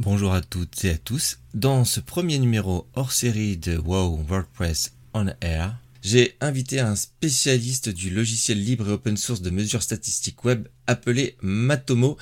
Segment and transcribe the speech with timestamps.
[0.00, 1.40] Bonjour à toutes et à tous.
[1.54, 7.88] Dans ce premier numéro hors série de WoW WordPress On Air, j'ai invité un spécialiste
[7.88, 12.16] du logiciel libre et open source de mesures statistiques web appelé Matomo.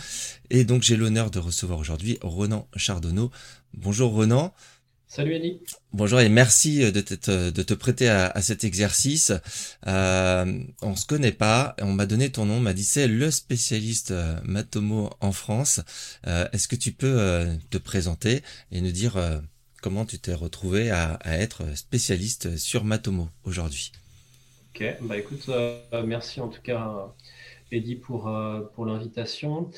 [0.49, 3.31] Et donc j'ai l'honneur de recevoir aujourd'hui Ronan Chardonneau.
[3.75, 4.55] Bonjour Ronan.
[5.09, 5.61] Salut Annie.
[5.93, 9.33] Bonjour et merci de, de te prêter à, cet exercice.
[9.87, 14.11] Euh, on se connaît pas, on m'a donné ton nom, m'a dit c'est le spécialiste
[14.11, 15.81] euh, Matomo en France.
[16.27, 18.43] Euh, est-ce que tu peux euh, te présenter
[18.73, 19.17] et nous dire
[19.81, 23.93] comment tu t'es retrouvé à, à, être spécialiste sur Matomo aujourd'hui?
[24.75, 25.49] Ok, bah écoute,
[26.05, 27.15] merci en tout cas
[28.01, 29.71] Pour, euh, pour l'invitation.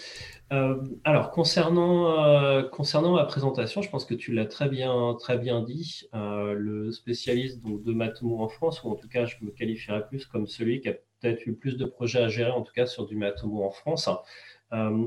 [0.53, 5.17] Euh, alors, concernant, euh, concernant ma présentation, je pense que tu l'as très bien,
[5.63, 6.07] dit.
[6.13, 10.47] le spécialiste de Matomo en France, ou en tout cas, je me qualifierais plus comme
[10.47, 13.17] celui qui a peut-être eu plus de projets à gérer, en tout cas sur du
[13.17, 14.11] Matomo en France.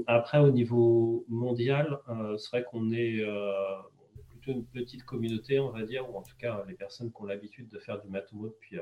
[0.08, 2.00] après, au niveau mondial,
[2.38, 3.22] c'est vrai qu'on est
[4.32, 7.26] plutôt une petite communauté, on va dire, ou en tout cas les personnes qui ont
[7.26, 8.80] l'habitude de faire du Matomo depuis,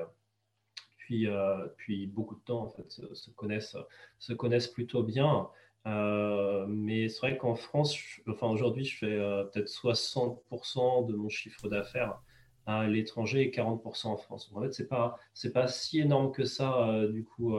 [1.11, 3.77] euh, depuis, beaucoup de temps, en fait, se, connaissent,
[4.19, 5.47] se connaissent plutôt bien.
[5.87, 11.29] Euh, mais c'est vrai qu'en France, enfin aujourd'hui, je fais euh, peut-être 60% de mon
[11.29, 12.19] chiffre d'affaires
[12.65, 14.51] à l'étranger et 40% en France.
[14.53, 15.17] En fait, c'est pas
[15.53, 17.55] pas si énorme que ça du coup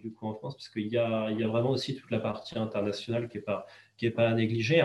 [0.00, 2.58] du coup en France, parce qu'il y a y a vraiment aussi toute la partie
[2.58, 4.84] internationale qui est pas qui pas à négliger.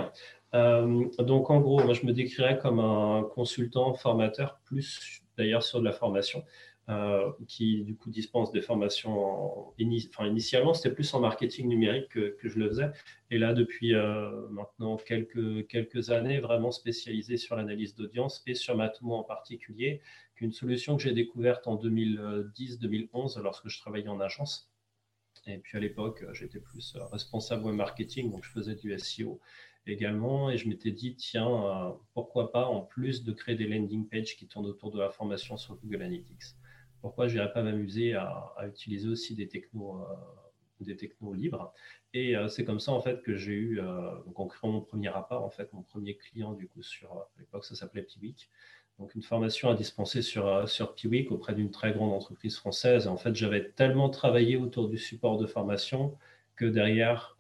[0.54, 5.92] donc en gros, je me décrirais comme un consultant formateur plus d'ailleurs sur de la
[5.92, 6.44] formation.
[6.90, 9.74] Euh, qui du coup dispense des formations.
[10.10, 12.92] enfin, initialement, c'était plus en marketing numérique que, je le faisais.
[13.32, 18.76] Et là, depuis euh, maintenant quelques, quelques années, vraiment spécialisé sur l'analyse d'audience et sur
[18.76, 20.02] Matomo en particulier,
[20.36, 24.70] qu'une solution que j'ai découverte en 2010-2011 lorsque je travaillais en agence.
[25.48, 29.40] Et puis à l'époque, j'étais plus responsable web marketing, donc je faisais du SEO
[29.88, 30.50] également.
[30.50, 34.36] Et je m'étais dit, tiens, euh, pourquoi pas, en plus de créer des landing pages
[34.36, 36.56] qui tournent autour de la formation sur Google Analytics
[37.04, 41.74] pourquoi je n'irais pas m'amuser à, utiliser aussi des technos, euh, des technos libres
[42.14, 45.10] Et euh, c'est comme ça en fait que j'ai eu, euh, en créant mon premier
[45.10, 48.50] rapport, en fait, mon premier client du coup sur, à l'époque ça s'appelait Piwik,
[49.00, 53.08] donc une formation à dispenser sur, sur Piwik auprès d'une très grande entreprise française.
[53.08, 56.18] En fait, j'avais tellement travaillé autour du support de formation
[56.56, 57.36] que derrière,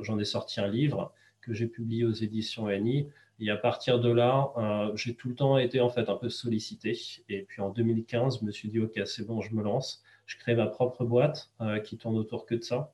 [0.00, 3.08] j'en ai sorti un livre que j'ai publié aux éditions ANI
[3.40, 6.28] et à partir de là, euh, j'ai tout le temps été en fait un peu
[6.28, 6.98] sollicité.
[7.30, 10.02] Et puis en 2015, je me suis dit, OK, c'est bon, je me lance.
[10.26, 12.92] Je crée ma propre boîte euh, qui tourne autour que de ça.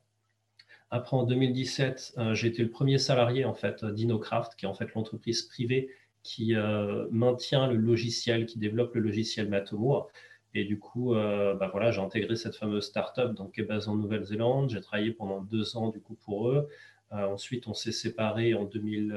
[0.89, 4.73] Après, en 2017, euh, j'ai été le premier salarié en fait d'Inocraft, qui est en
[4.73, 5.89] fait l'entreprise privée
[6.23, 6.55] qui
[7.09, 10.07] maintient le logiciel, qui développe le logiciel Matomo.
[10.53, 13.95] Et du coup, bah voilà, j'ai intégré cette fameuse startup donc, qui est basée en
[13.95, 14.69] Nouvelle-Zélande.
[14.69, 16.67] J'ai travaillé pendant deux ans du coup pour eux.
[17.11, 19.13] Ensuite, on s'est séparés en 2000.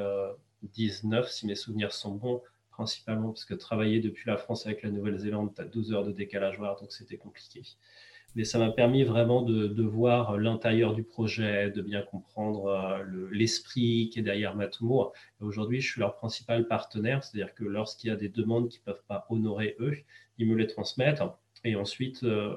[0.63, 4.91] 19, si mes souvenirs sont bons, principalement parce que travailler depuis la France avec la
[4.91, 7.63] Nouvelle-Zélande, tu as 12 heures de décalage horaire, donc c'était compliqué.
[8.37, 14.09] Mais ça m'a permis vraiment de, voir l'intérieur du projet, de bien comprendre euh, l'esprit
[14.13, 15.13] qui est derrière Matomo.
[15.41, 18.93] Aujourd'hui, je suis leur principal partenaire, c'est-à-dire que lorsqu'il y a des demandes qu'ils ne
[18.93, 19.97] peuvent pas honorer eux,
[20.39, 21.23] ils me les transmettent.
[21.65, 22.55] Et ensuite, euh,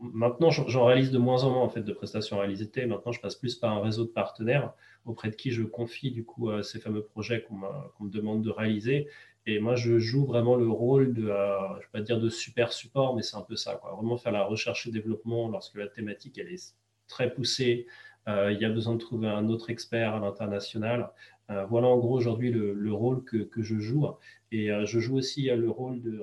[0.00, 2.70] maintenant, j'en réalise de moins en moins en fait de prestations réalisées.
[2.86, 4.72] Maintenant, je passe plus par un réseau de partenaires
[5.04, 7.56] auprès de qui je confie du coup euh, ces fameux projets qu'on
[8.04, 9.08] me demande de réaliser.
[9.46, 12.72] Et moi, je joue vraiment le rôle de, euh, je vais pas dire de super
[12.72, 13.92] support, mais c'est un peu ça, quoi.
[13.92, 16.74] Vraiment faire la recherche et développement lorsque la thématique elle est
[17.06, 17.86] très poussée.
[18.28, 21.10] Euh, il y a besoin de trouver un autre expert à l'international.
[21.48, 24.08] voilà en gros aujourd'hui le, rôle que, je joue.
[24.50, 26.20] Et je joue aussi le rôle de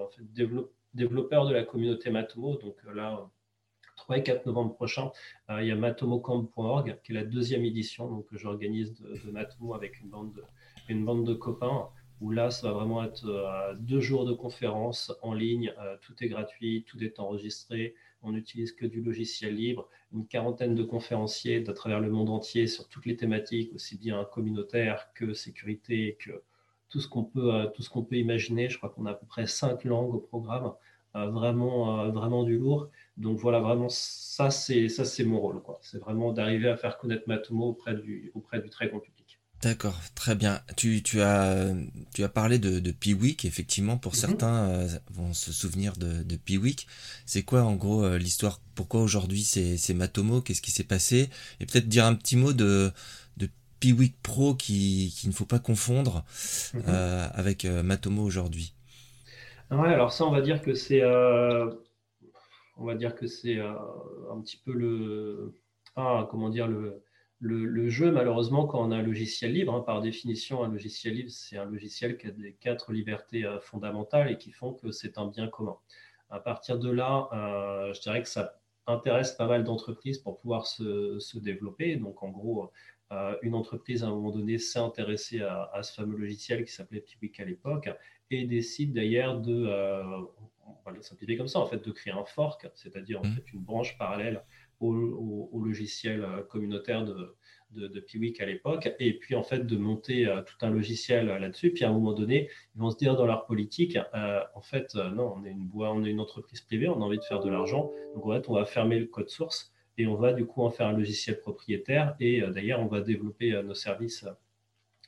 [0.94, 2.58] développeur de la communauté Matomo.
[2.58, 3.30] Donc là,
[4.04, 5.12] 3 et 4 novembre prochain,
[5.50, 9.74] euh, il y a matomocamp.org, qui est la deuxième édition donc, que j'organise de, Matomo
[9.74, 10.44] avec une bande, de,
[10.90, 11.88] une bande de copains
[12.20, 15.74] où là, ça va vraiment être euh, deux jours de conférences en ligne.
[15.80, 17.96] Euh, tout est gratuit, tout est enregistré.
[18.22, 19.88] On n'utilise que du logiciel libre.
[20.14, 24.26] Une quarantaine de conférenciers de travers le monde entier sur toutes les thématiques, aussi bien
[24.26, 26.44] communautaire que sécurité, que
[26.90, 28.70] tout ce qu'on peut, tout ce qu'on peut imaginer.
[28.70, 30.74] Je crois qu'on a à peu près cinq langues au programme.
[31.14, 32.90] vraiment, vraiment du lourd.
[33.18, 35.62] Donc voilà, vraiment, ça c'est ça c'est mon rôle.
[35.82, 39.40] C'est vraiment d'arriver à faire connaître Matomo auprès du, auprès du très grand public.
[39.62, 40.60] D'accord, très bien.
[40.76, 41.74] Tu, tu, as,
[42.14, 44.18] tu as parlé de, de Piwik, effectivement, pour mhm.
[44.18, 46.86] certains euh, vont se souvenir de, de Piwik.
[47.26, 48.60] C'est quoi en gros euh, l'histoire?
[48.76, 50.42] Pourquoi aujourd'hui c'est Matomo?
[50.42, 51.30] Qu'est-ce qui s'est passé?
[51.62, 52.92] Et peut-être dire un petit mot de,
[53.38, 53.48] de
[53.80, 56.26] Piwik Pro qui, qui ne faut pas confondre
[56.74, 56.84] mhm.
[56.90, 58.74] euh, avec Matomo aujourd'hui.
[59.72, 61.02] Ouais, alors ça on va dire que c'est
[62.78, 63.74] on va dire que c'est euh,
[64.32, 65.56] un petit peu le,
[65.96, 67.04] comment dire, le,
[67.40, 71.30] le, jeu, malheureusement, quand on a un logiciel libre, hein, par définition, un logiciel libre,
[71.30, 75.18] c'est un logiciel qui a des quatre libertés euh, fondamentales et qui font que c'est
[75.18, 75.78] un bien commun.
[76.30, 80.68] À partir de là, euh, je dirais que ça intéresse pas mal d'entreprises pour pouvoir
[80.68, 81.96] se, développer.
[81.98, 82.72] Donc, en gros,
[83.44, 87.40] une entreprise, à un moment donné, s'est intéressée à, ce fameux logiciel qui s'appelait Piwik
[87.40, 87.88] à l'époque
[88.32, 89.70] et décide d'ailleurs de,
[90.66, 93.34] on va le simplifier comme ça, en fait, de créer un fork, c'est-à-dire en mmh.
[93.36, 94.44] fait, une branche parallèle
[94.80, 97.36] au, logiciel euh, communautaire de,
[97.72, 101.30] de, de Piwik à l'époque, et puis en fait de monter euh, tout un logiciel
[101.30, 101.72] euh, là-dessus.
[101.72, 103.98] Puis à un moment donné, ils vont se dire dans leur politique,
[104.56, 107.18] en fait, non, on est une boîte, on est une entreprise privée, on a envie
[107.18, 110.16] de faire de l'argent, donc en fait, on va fermer le code source et on
[110.16, 112.16] va du coup en faire un logiciel propriétaire.
[112.20, 114.26] Et d'ailleurs, on va développer nos services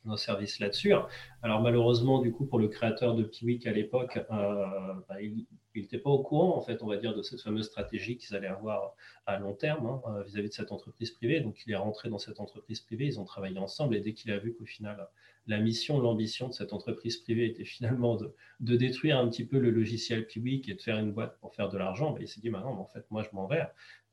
[0.06, 0.94] nos services là-dessus.
[1.42, 6.10] Alors malheureusement, du coup, pour le créateur de Piwik à l'époque, bah, il, n'était pas
[6.10, 9.38] au courant, en fait, on va dire, de cette fameuse stratégie qu'ils allaient avoir à
[9.38, 11.42] long terme hein, euh, vis-à-vis de cette entreprise privée.
[11.42, 14.32] Donc, il est rentré dans cette entreprise privée, ils ont travaillé ensemble, et dès qu'il
[14.32, 15.08] a vu qu'au final,
[15.48, 19.70] la mission, l'ambition de cette entreprise privée était finalement de, détruire un petit peu le
[19.70, 22.50] logiciel Piwik et de faire une boîte pour faire de l'argent, bah, il s'est dit,
[22.50, 23.64] bah en fait, moi, je m'en vais,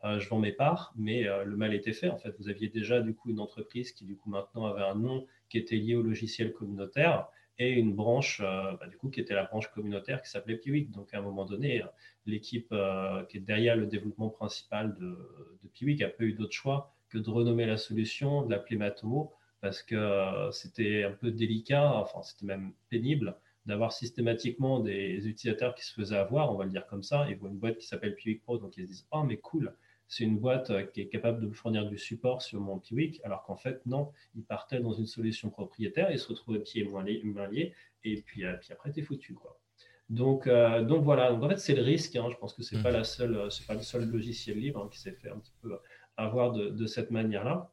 [0.05, 2.11] euh, je vends mes parts, mais euh, le mal était fait.
[2.11, 4.95] En fait, vous aviez déjà, du coup, une entreprise qui, du coup, maintenant avait un
[4.95, 7.29] nom qui était lié au logiciel communautaire
[7.59, 10.91] et une branche, euh, bah, du coup, qui était la branche communautaire qui s'appelait Piwik.
[10.91, 11.83] Donc, à un moment donné,
[12.25, 15.11] l'équipe euh, qui est derrière le développement principal de,
[15.63, 19.35] de Piwik n'a pas eu d'autre choix que de renommer la solution, de l'appeler Matomo,
[19.61, 25.75] parce que euh, c'était un peu délicat, enfin, c'était même pénible d'avoir systématiquement des utilisateurs
[25.75, 27.87] qui se faisaient avoir, on va le dire comme ça, ils voient une boîte qui
[27.87, 29.75] s'appelle Piwik Pro, donc ils se disent Oh, mais cool,
[30.13, 33.45] c'est une boîte euh, qui est capable de fournir du support sur mon Piwik, alors
[33.45, 37.73] qu'en fait, non, ils partaient dans une solution propriétaire, ils se retrouvaient pieds moins liés,
[38.05, 39.33] et puis, euh, puis après, t'es foutu.
[39.33, 39.59] Quoi.
[40.11, 42.15] Donc, euh, donc voilà, donc en fait, c'est le risque.
[42.17, 42.29] Hein.
[42.31, 44.91] Je pense que ce n'est pas, la seule, c'est pas le seul logiciel libre hein,
[44.93, 45.79] qui s'est fait un petit peu
[46.19, 47.73] avoir de, de cette manière-là.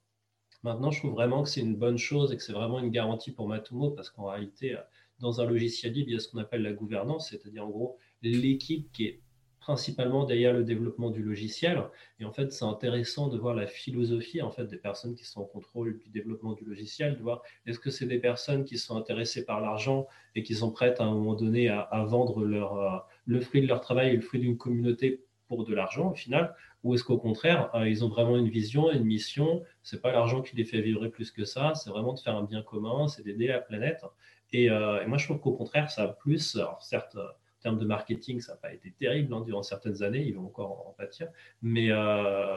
[0.64, 3.34] Maintenant, je trouve vraiment que c'est une bonne chose et que c'est vraiment une garantie
[3.34, 4.78] pour Matomo parce qu'en réalité,
[5.20, 7.98] dans un logiciel libre, il y a ce qu'on appelle la gouvernance, c'est-à-dire en gros
[8.22, 9.22] l'équipe qui est
[9.60, 11.84] principalement derrière le développement du logiciel.
[12.20, 15.42] Et en fait, c'est intéressant de voir la philosophie en fait des personnes qui sont
[15.42, 18.98] en contrôle du développement du logiciel, de voir est-ce que c'est des personnes qui sont
[18.98, 22.98] intéressées par l'argent et qui sont prêtes à un moment donné à, vendre leur, euh,
[23.26, 26.56] le fruit de leur travail et le fruit d'une communauté pour de l'argent au final,
[26.84, 30.42] ou est-ce qu'au contraire, euh, ils ont vraiment une vision, une mission, c'est pas l'argent
[30.42, 33.24] qui les fait vivre plus que ça, c'est vraiment de faire un bien commun, c'est
[33.24, 34.04] d'aider la planète.
[34.52, 37.18] Et, euh, et, moi, je trouve qu'au contraire, ça a plus, alors certes,
[37.60, 40.46] en termes de marketing, ça n'a pas été terrible hein, durant certaines années, ils vont
[40.46, 41.28] encore en pâtir.
[41.62, 42.56] Mais, euh,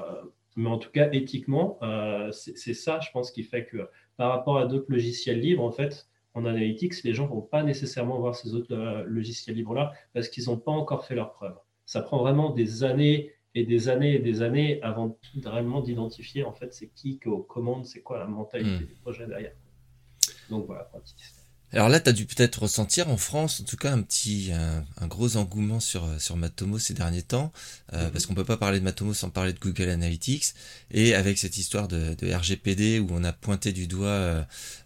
[0.55, 4.59] mais en tout cas, éthiquement, euh, c'est ça, je pense, qui fait que par rapport
[4.59, 8.37] à d'autres logiciels libres, en fait, en analytics, les gens ne vont pas nécessairement voir
[8.37, 11.59] ces autres euh, logiciels libres-là parce qu'ils n'ont pas encore fait leurs preuves.
[11.85, 16.53] Ça prend vraiment des années et des années et des années avant vraiment d'identifier en
[16.53, 18.87] fait c'est qui qui commande, c'est quoi la mentalité hmm.
[18.87, 19.53] du projet derrière.
[20.49, 21.01] Donc voilà, pour
[21.73, 25.07] alors là, tu as dû peut-être ressentir en France, en tout cas, un petit, un,
[25.07, 27.51] gros engouement sur, sur Matomo ces derniers temps,
[27.95, 28.11] euh, mhm.
[28.11, 30.55] parce qu'on peut pas parler de Matomo sans parler de Google Analytics,
[30.91, 34.43] et avec cette histoire de, de RGPD où on a pointé du doigt euh,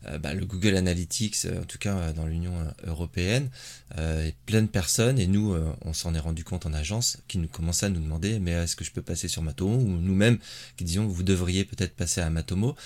[0.07, 2.53] euh, bah, le Google Analytics, en tout cas dans l'Union
[2.87, 3.51] européenne,
[3.99, 7.49] et plein de personnes, et nous, on s'en est rendu compte en agence, qui nous
[7.49, 10.39] commençaient à nous demander, mais est-ce que je peux passer sur Matomo, ou nous-mêmes
[10.77, 12.77] qui disions, vous devriez peut-être passer à Matomo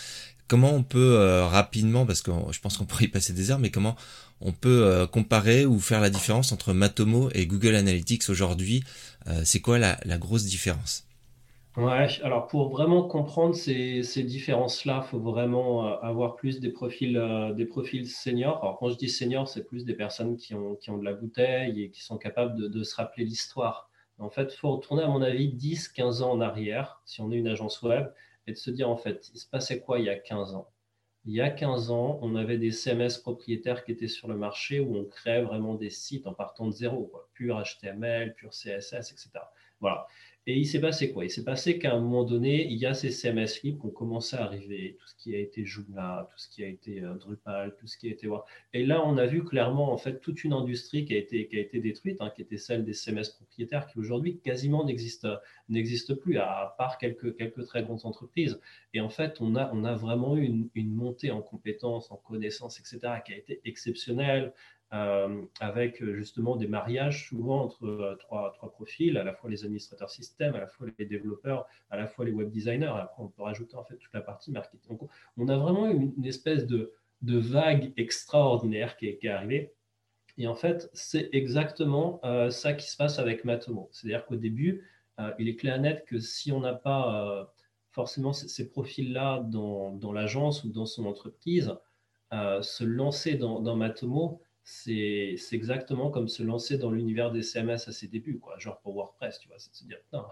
[0.50, 3.60] comment on peut euh, rapidement, parce que je pense qu'on pourrait y passer des heures,
[3.60, 3.94] mais comment
[4.40, 8.82] on peut euh, comparer ou faire la différence entre Matomo et Google Analytics aujourd'hui
[9.28, 11.06] euh, C'est quoi la, grosse différence?
[11.76, 17.64] Ouais, alors pour vraiment comprendre ces, différences-là, il faut vraiment avoir plus des profils, des
[17.64, 18.58] profils seniors.
[18.60, 21.12] Alors quand je dis seniors, c'est plus des personnes qui ont, qui ont de la
[21.12, 23.88] bouteille et qui sont capables de, de se rappeler l'histoire.
[24.18, 27.36] En fait, il faut retourner, à mon avis, 10-15 ans en arrière, si on est
[27.36, 28.08] une agence web,
[28.50, 30.68] et de se dire en fait, il se passait quoi il y a 15 ans?
[31.24, 34.80] Il y a 15 ans, on avait des CMS propriétaires qui étaient sur le marché
[34.80, 39.30] où on créait vraiment des sites en partant de zéro, pur HTML, pur CSS, etc.
[39.80, 40.06] Voilà.
[40.46, 41.24] Et il s'est passé quoi?
[41.24, 43.90] Il s'est passé qu'à un moment donné, il y a ces CMS libres qui ont
[43.90, 47.14] commencé à arriver, tout ce qui a été Joomla, tout ce qui a été euh,
[47.14, 48.26] Drupal, tout ce qui a été...
[48.72, 51.58] Et là, on a vu clairement en fait toute une industrie qui a été, qui
[51.58, 55.28] a été détruite, hein, qui était celle des CMS propriétaires, qui aujourd'hui quasiment n'existe,
[55.68, 58.58] n'existe plus, à part quelques, quelques très grandes entreprises.
[58.94, 62.16] Et en fait, on a, on a vraiment eu une, une montée en compétences, en
[62.16, 64.54] connaissances, etc., qui a été exceptionnelle.
[64.92, 69.48] Euh, avec euh, justement des mariages souvent entre euh, trois, trois, profils, à la fois
[69.48, 72.86] les administrateurs système, à la fois les développeurs, à la fois les web designers.
[72.86, 74.98] Après, on peut rajouter en fait toute la partie marketing.
[74.98, 76.92] Donc, on a vraiment une, une espèce de,
[77.22, 79.72] de, vague extraordinaire qui est, qui est, arrivée.
[80.38, 82.20] Et en fait, c'est exactement
[82.50, 83.90] ça qui se passe avec Matomo.
[83.92, 84.88] C'est-à-dire qu'au début,
[85.38, 87.52] il est clair et net que si on n'a pas
[87.90, 91.74] forcément, ces profils-là dans, dans l'agence ou dans son entreprise,
[92.32, 98.08] se lancer dans Matomo, c'est exactement comme se lancer dans l'univers des CMS à ses
[98.08, 98.58] débuts, quoi.
[98.58, 100.24] genre pour WordPress, tu vois, c'est se dire, non,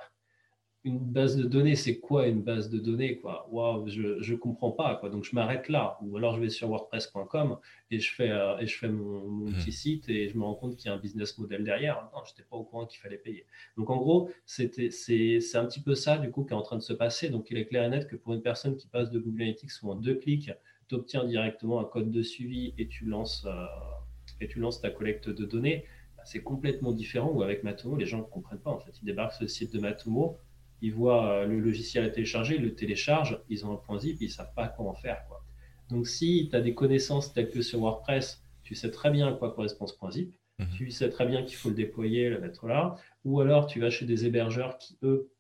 [0.85, 3.49] une base de données, c'est quoi une base de données quoi?
[3.51, 4.97] Waouh, je ne comprends pas.
[4.97, 5.11] Quoi.
[5.11, 5.99] Donc, je m'arrête là.
[6.03, 7.59] Ou alors, je vais sur WordPress.com
[7.91, 9.53] et je fais, euh, et je fais mon, mmh.
[9.53, 12.09] petit site et je me rends compte qu'il y a un business model derrière.
[12.15, 13.45] Non, je n'étais pas au courant qu'il fallait payer.
[13.77, 16.83] Donc, en gros, c'est un petit peu ça, du coup, qui est en train de
[16.83, 17.29] se passer.
[17.29, 19.71] Donc, il est clair et net que pour une personne qui passe de Google Analytics
[19.83, 20.51] en deux clics,
[20.89, 23.67] tu obtiens directement un code de suivi et tu lances, euh,
[24.41, 25.85] et tu lances ta collecte de données.
[26.17, 28.71] Bah, c'est complètement différent ou avec Matomo, les gens ne comprennent pas.
[28.71, 30.39] En fait, ils débarquent sur le site de Matomo
[30.81, 34.19] ils voient euh, le logiciel à télécharger, ils le téléchargent, ils ont un point zip,
[34.21, 35.25] ils ne savent pas comment faire.
[35.29, 35.43] Quoi.
[35.91, 39.33] Donc, si tu as des connaissances telles que sur WordPress, tu sais très bien à
[39.33, 40.69] quoi correspond ce point zip, mhm.
[40.77, 43.91] tu sais très bien qu'il faut le déployer, le mettre là, ou alors tu vas
[43.91, 45.31] chez des hébergeurs qui, eux,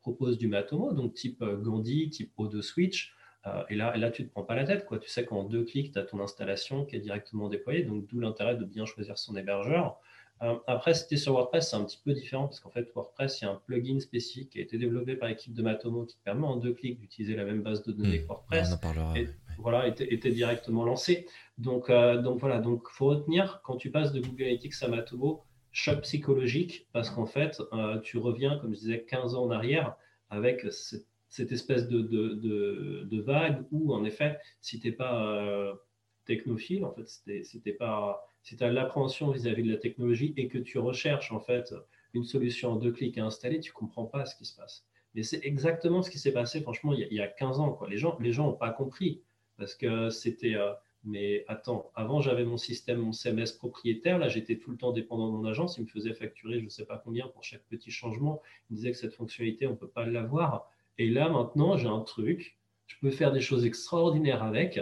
[0.00, 3.14] proposent du Matomo, donc type euh, Gandhi, type O2 Switch,
[3.46, 4.84] euh, et, là, et là, tu ne te prends pas la tête.
[4.84, 4.98] Quoi.
[4.98, 8.20] Tu sais qu'en deux clics, tu as ton installation qui est directement déployée, donc d'où
[8.20, 9.98] l'intérêt de bien choisir son hébergeur.
[10.42, 13.44] Euh, après, c'était sur WordPress, c'est un petit peu différent parce qu'en fait, WordPress, il
[13.44, 16.46] y a un plugin spécifique qui a été développé par l'équipe de Matomo qui permet
[16.46, 18.28] en deux clics d'utiliser la même base de données que hmm.
[18.28, 18.78] WordPress.
[19.16, 19.28] et,
[19.58, 21.26] Voilà, était, était, directement lancé.
[21.58, 25.44] Donc, euh, donc voilà, donc faut retenir quand tu passes de Google Analytics à Matomo,
[25.72, 27.60] choc psychologique parce qu'en fait,
[28.02, 29.94] tu reviens, comme je disais, 15 ans en arrière
[30.30, 31.06] avec cette,
[31.38, 35.78] espèce de, de, de, vague où, en effet, si tu n'es pas
[36.24, 37.06] technophile, en fait,
[37.44, 41.40] c'était pas si tu as l'appréhension vis-à-vis de la technologie et que tu recherches en
[41.40, 41.74] fait
[42.14, 44.86] une solution en deux clics à installer, tu ne comprends pas ce qui se passe.
[45.14, 47.72] Mais c'est exactement ce qui s'est passé, franchement, il y, a, 15 ans.
[47.72, 47.88] Quoi.
[47.88, 49.22] Les gens les gens n'ont pas compris
[49.58, 50.54] parce que c'était.
[50.54, 50.72] Euh,
[51.02, 54.18] mais attends, avant j'avais mon système, mon CMS propriétaire.
[54.18, 55.78] Là, j'étais tout le temps dépendant de mon agence.
[55.78, 58.42] Il me faisait facturer je ne sais pas combien pour chaque petit changement.
[58.68, 60.70] Il me disait que cette fonctionnalité, on ne peut pas l'avoir.
[60.98, 62.58] Et là, maintenant, j'ai un truc.
[62.86, 64.80] Je peux faire des choses extraordinaires avec.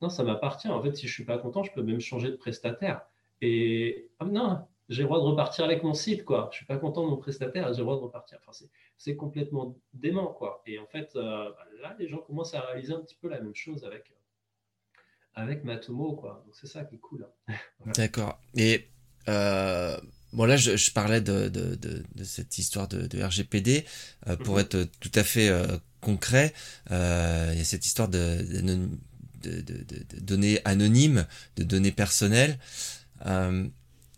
[0.00, 0.68] Non, ça m'appartient.
[0.68, 3.02] En fait, si je suis pas content, je peux même changer de prestataire.
[3.40, 6.48] Et ah, non, j'ai le droit de repartir avec mon site, quoi.
[6.52, 8.38] Je suis pas content de mon prestataire, j'ai le droit de repartir.
[8.46, 8.66] Enfin,
[8.96, 10.62] c'est complètement dément, quoi.
[10.66, 11.50] Et en fait, euh,
[11.82, 14.12] là, les gens commencent à réaliser un petit peu la même chose avec,
[15.34, 16.42] avec Matomo, quoi.
[16.44, 17.28] Donc, c'est ça qui est cool.
[17.48, 17.54] Hein.
[17.96, 18.40] D'accord.
[18.54, 18.88] Et
[19.28, 19.98] euh,
[20.32, 23.84] bon, là, je, parlais de, de, de, cette histoire de, RGPD.
[24.26, 24.60] Euh, pour mhm.
[24.60, 25.50] être tout à fait
[26.00, 26.52] concret,
[26.90, 28.44] il y a cette histoire de,
[29.42, 32.58] de, données anonymes, de données personnelles.
[33.26, 33.66] Euh,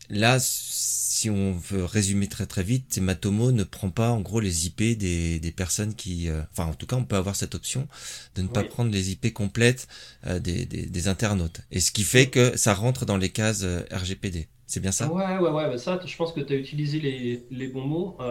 [0.09, 4.67] là, si on veut résumer très très vite, Matomo ne prend pas en gros les
[4.67, 6.29] IP des, personnes qui...
[6.29, 7.88] Euh, enfin, en tout cas, on peut avoir cette option
[8.35, 9.88] de ne pas prendre les IP complètes
[10.26, 11.61] euh, des, internautes.
[11.71, 14.49] Et ce qui fait que ça rentre dans les cases RGPD.
[14.71, 15.12] C'est bien ça?
[15.12, 15.79] Ouais, ouais, ouais.
[15.79, 18.17] ça, je pense que tu as utilisé les, les, bons mots.
[18.19, 18.25] tu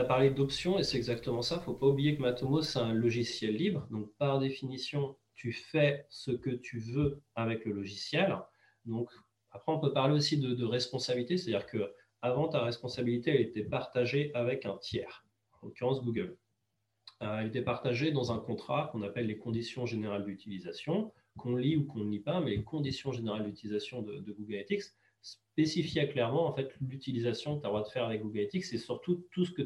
[0.00, 1.60] as parlé d'options et c'est exactement ça.
[1.60, 3.86] Faut pas oublier que Matomo, c'est un logiciel libre.
[3.90, 8.38] Donc, par définition, tu fais ce que tu veux avec le logiciel.
[8.86, 9.10] Donc,
[9.50, 14.30] après, on peut parler aussi de, responsabilité, c'est-à-dire que avant, ta responsabilité, elle était partagée
[14.32, 15.26] avec un tiers,
[15.60, 16.38] en l'occurrence Google.
[17.20, 21.76] Euh, elle était partagée dans un contrat qu'on appelle les conditions générales d'utilisation, qu'on lit
[21.76, 24.84] ou qu'on ne lit pas, mais les conditions générales d'utilisation de, Google Analytics
[25.22, 28.72] spécifiaient clairement en fait l'utilisation que tu as le droit de faire avec Google Analytics
[28.72, 29.62] et surtout tout ce que,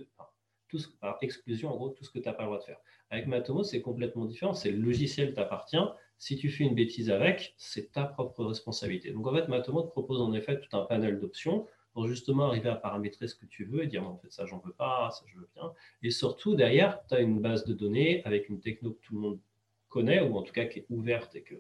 [0.69, 2.65] tout ce, par exclusion, en gros, tout ce que tu n'as pas le droit de
[2.65, 2.79] faire.
[3.11, 4.53] Avec Matomo, c'est complètement différent.
[4.53, 5.77] C'est le logiciel t'appartient.
[6.19, 9.13] Si tu fais une bêtise avec, c'est ta propre responsabilité.
[9.13, 12.69] Donc en fait, Matomo te propose en effet tout un panel d'options pour justement arriver
[12.69, 15.25] à paramétrer ce que tu veux et dire en fait ça j'en veux pas, ça
[15.27, 15.73] je veux bien.
[16.03, 19.21] Et surtout derrière, tu as une base de données avec une techno que tout le
[19.21, 19.41] monde
[19.89, 21.55] connaît ou en tout cas qui est ouverte et que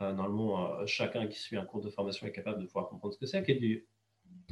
[0.00, 3.18] normalement euh, chacun qui suit un cours de formation est capable de pouvoir comprendre ce
[3.18, 3.86] que c'est, qui est du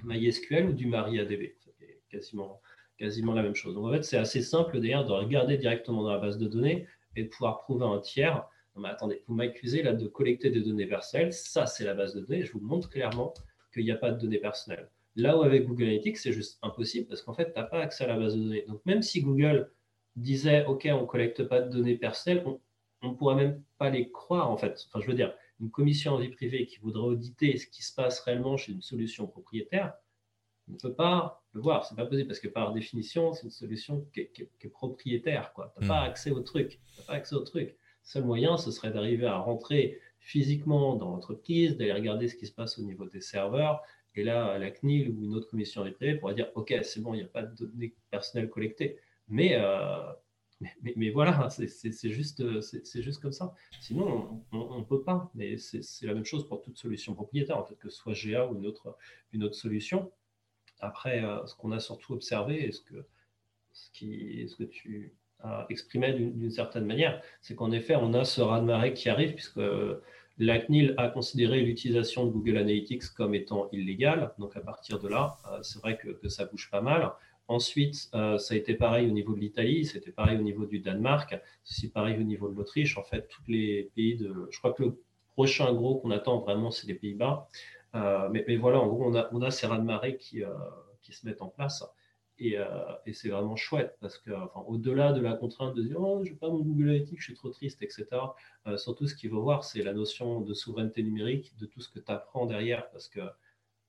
[0.05, 1.57] MySQL ou du MariaDB.
[1.59, 2.61] C'est quasiment
[2.99, 3.75] quasiment la même chose.
[3.75, 6.87] Donc en fait, c'est assez simple d'ailleurs de regarder directement dans la base de données
[7.17, 8.45] et de pouvoir prouver à un tiers.
[8.75, 11.33] Non, mais attendez, vous m'accusez là de collecter des données personnelles.
[11.33, 12.43] Ça, c'est la base de données.
[12.43, 13.33] Je vous montre clairement
[13.73, 14.90] qu'il n'y a pas de données personnelles.
[15.17, 18.05] Là où avec Google Analytics, c'est juste impossible parce qu'en fait, tu n'as pas accès
[18.05, 18.64] à la base de données.
[18.69, 19.71] Donc même si Google
[20.17, 22.61] disait, OK, on ne collecte pas de données personnelles, on
[23.02, 24.87] ne pourrait même pas les croire en fait.
[24.88, 27.95] Enfin, je veux dire, une commission en vie privée qui voudrait auditer ce qui se
[27.95, 29.95] passe réellement chez une solution propriétaire,
[30.69, 31.85] ne peut pas le voir.
[31.85, 35.52] C'est pas possible parce que par définition, c'est une solution qui est, propriétaire.
[35.55, 36.11] Tu n'as pas hmm.
[36.11, 36.78] accès au truc.
[37.07, 37.69] pas accès au truc.
[37.71, 42.47] Le seul moyen, ce serait d'arriver à rentrer physiquement dans l'entreprise, d'aller regarder ce qui
[42.47, 43.83] se passe au niveau des serveurs.
[44.14, 47.19] Et là, la CNIL ou une autre commission privée pourrait dire OK, c'est bon, il
[47.19, 48.99] n'y a pas de données personnelles collectées.
[49.28, 50.12] Mais, euh,
[50.97, 52.43] mais, voilà, c'est juste,
[53.00, 53.55] juste comme ça.
[53.81, 55.31] Sinon, on ne peut pas.
[55.35, 58.47] Mais c'est la même chose pour toute solution propriétaire, en fait, que ce soit GA
[58.47, 58.97] ou une autre,
[59.33, 60.11] une autre solution.
[60.81, 63.07] Après, euh, ce qu'on a surtout observé, et ce que,
[63.73, 63.91] ce,
[64.57, 65.15] que tu
[65.69, 67.23] exprimait d'une certaine manière.
[67.41, 69.61] C'est qu'en effet, on a ce raz-de-marée qui arrive, puisque
[70.38, 74.33] la CNIL a considéré l'utilisation de Google Analytics comme étant illégale.
[74.38, 77.11] Donc à partir de là, euh, c'est vrai que, ça bouge pas mal.
[77.49, 80.81] Ensuite, euh, ça a été pareil au niveau de l'Italie, c'était pareil au niveau du
[80.81, 82.99] Danemark, c'est pareil au niveau de l'Autriche.
[82.99, 84.49] En fait, tous les pays de.
[84.50, 85.02] Je crois que le
[85.33, 87.49] prochain gros qu'on attend vraiment, c'est les Pays-Bas.
[87.95, 90.43] Euh, mais, voilà, en gros, on a, ces raz-de-marée qui,
[91.00, 91.85] qui se mettent en place.
[92.40, 96.23] Euh, et, c'est vraiment chouette parce que, enfin, au-delà de la contrainte de dire oh,
[96.25, 98.07] je n'ai pas mon Google Analytics, je suis trop triste, etc.
[98.67, 101.88] Euh, surtout, ce qu'il faut voir, c'est la notion de souveraineté numérique, de tout ce
[101.88, 103.21] que tu apprends derrière parce que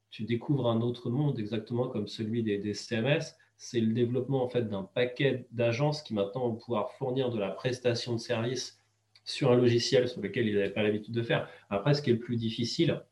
[0.10, 3.36] tu découvres un autre monde exactement comme celui des, CMS.
[3.62, 7.50] C'est le développement en fait d'un paquet d'agences qui maintenant vont pouvoir fournir de la
[7.50, 8.80] prestation de services
[9.26, 11.50] sur un logiciel sur lequel ils n'avaient pas l'habitude de faire.
[11.70, 13.04] Après, ce qui est le plus difficile,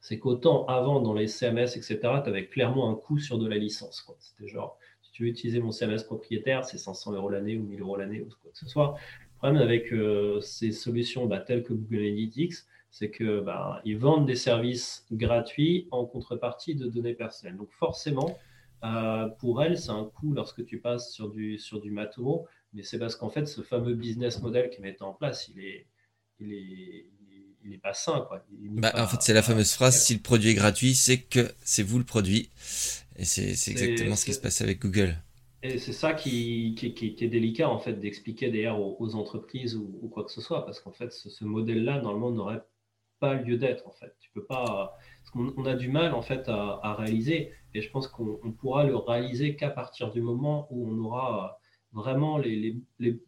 [0.00, 3.56] c'est qu'autant avant, dans les CMS, etc., tu avais clairement un coût sur de la
[3.56, 4.06] licence.
[4.20, 7.80] C'était genre, si tu veux utiliser mon CMS propriétaire, c'est 500 euros l'année ou 1000
[7.80, 8.94] euros l'année ou quoi que ce soit.
[9.20, 12.54] Le problème avec euh, ces solutions bah, telles que Google Analytics,
[12.90, 17.56] c'est que bah, ils vendent des services gratuits en contrepartie de données personnelles.
[17.56, 18.38] Donc forcément,
[18.84, 22.82] euh, pour elles, c'est un coût lorsque tu passes sur du, sur du Matomo, mais
[22.82, 25.86] c'est parce qu'en fait, ce fameux business model qu'ils mettent en place, il est,
[26.38, 27.06] il est,
[27.62, 28.24] il n'est pas sain.
[28.28, 28.44] Quoi.
[28.50, 31.82] Bah, en fait, c'est la fameuse phrase si le produit est gratuit, c'est que c'est
[31.82, 32.50] vous le produit.
[33.16, 35.16] Et c'est exactement ce qui se passe avec Google.
[35.62, 40.08] Et c'est ça qui, qui, qui, est délicat, en fait, d'expliquer d'ailleurs aux, entreprises ou,
[40.10, 42.62] quoi que ce soit, parce qu'en fait, ce, modèle-là, normalement, n'aurait
[43.20, 44.14] pas lieu d'être, en fait.
[44.20, 44.96] Tu peux pas.
[45.34, 49.56] on a du mal, en fait, à, réaliser, et je pense qu'on pourra le réaliser
[49.56, 51.60] qu'à partir du moment où on aura
[51.92, 52.76] vraiment les,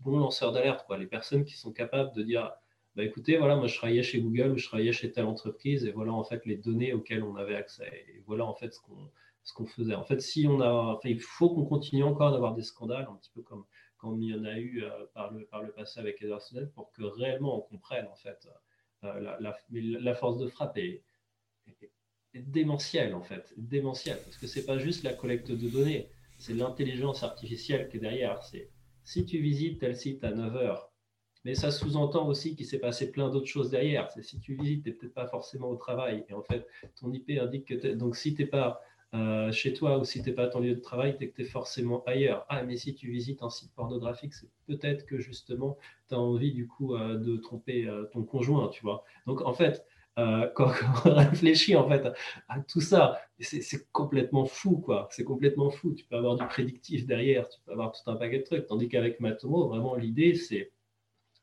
[0.01, 2.53] bons lanceurs d'alerte, quoi, les personnes qui sont capables de dire
[2.95, 5.93] bah écoutez, voilà, moi je travaillais chez Google ou je travaillais chez telle entreprise et
[5.93, 9.11] voilà en fait les données auxquelles on avait accès et voilà en fait ce qu'on
[9.45, 9.95] ce qu'on faisait.
[9.95, 13.31] En fait, si on a, il faut qu'on continue encore d'avoir des scandales, un petit
[13.35, 13.65] peu comme
[13.97, 16.71] comme il y en a eu euh, par le par le passé avec Edward Snowden,
[16.73, 18.47] pour que réellement on comprenne en fait
[19.03, 21.03] la, la, force de frappe est,
[22.35, 27.23] démentielle en fait, démentielle parce que c'est pas juste la collecte de données, c'est l'intelligence
[27.23, 28.43] artificielle qui est derrière.
[28.43, 28.71] C'est
[29.05, 30.93] si tu visites tel site à 9 heures
[31.45, 34.11] mais ça sous-entend aussi qu'il s'est passé plein d'autres choses derrière.
[34.13, 36.25] C'est si tu visites, tu n'es peut-être pas forcément au travail.
[36.29, 36.67] Et en fait,
[37.01, 38.81] ton IP indique que donc si tu n'es pas
[39.15, 41.45] euh, chez toi ou si tu n'es pas à ton lieu de travail, tu es
[41.45, 42.47] forcément ailleurs.
[42.49, 45.77] Ah, mais si tu visites un site pornographique, c'est peut-être que justement,
[46.09, 49.05] tu as envie du coup euh, de tromper euh, ton conjoint, tu vois.
[49.27, 49.85] Donc en fait,
[50.17, 50.71] quand,
[51.05, 52.07] on réfléchit en fait
[52.49, 55.09] à, tout ça, c'est complètement fou, quoi.
[55.11, 55.95] C'est complètement fou.
[55.95, 58.67] Tu peux avoir du prédictif derrière, tu peux avoir tout un paquet de trucs.
[58.67, 60.73] Tandis qu'avec Matomo, vraiment, l'idée, c'est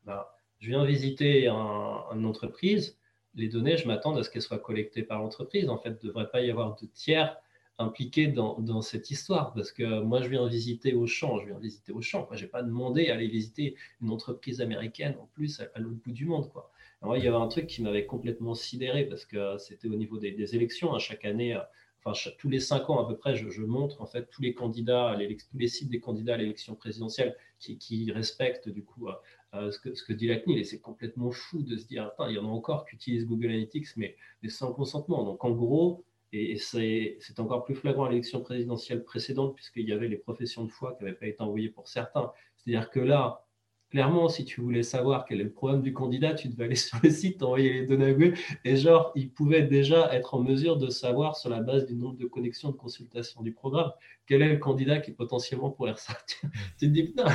[0.04, 2.98] bah, je viens visiter une entreprise,
[3.34, 5.68] les données, je m'attends à ce qu'elles soient collectées par l'entreprise.
[5.68, 7.36] En fait, il ne devrait pas y avoir de tiers
[7.80, 9.52] impliqués dans, cette histoire.
[9.52, 12.26] Parce que moi, je viens visiter Auchan, je viens visiter Auchan.
[12.28, 15.98] Moi, je n'ai pas demandé à aller visiter une entreprise américaine en plus à, l'autre
[16.04, 16.48] bout du monde.
[16.50, 16.70] Quoi.
[17.02, 20.18] Alors, il y avait un truc qui m'avait complètement sidéré parce que c'était au niveau
[20.18, 20.94] des, élections.
[20.94, 20.98] Hein.
[20.98, 21.58] chaque année,
[22.04, 25.16] enfin tous les cinq ans à peu près, je, montre en fait tous les candidats,
[25.50, 29.08] tous les sites des candidats à l'élection présidentielle qui, respectent du coup
[29.54, 32.10] euh, ce, que, ce, que, dit la CNIL, et c'est complètement fou de se dire,
[32.28, 34.16] il y en a encore qui utilisent Google Analytics, mais,
[34.48, 35.24] sans consentement.
[35.24, 40.08] Donc en gros, et, c'est encore plus flagrant à l'élection présidentielle précédente, puisqu'il y avait
[40.08, 42.32] les professions de foi qui n'avaient pas été envoyées pour certains.
[42.56, 43.46] C'est-à-dire que là,
[43.90, 46.98] clairement, si tu voulais savoir quel est le problème du candidat, tu devais aller sur
[47.02, 50.76] le site, envoyer les données à Google, et genre, il pouvait déjà être en mesure
[50.76, 53.92] de savoir sur la base du nombre de connexions de consultation du programme,
[54.26, 56.38] quel est le candidat qui potentiellement pourrait ressortir.
[56.78, 57.26] tu te dis, putain,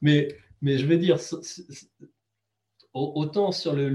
[0.00, 0.28] mais
[0.64, 1.18] mais je veux dire,
[2.94, 3.88] autant sur le,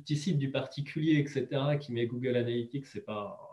[0.00, 1.46] petit site du particulier, etc.,
[1.80, 3.45] qui met Google Analytics, c'est pas.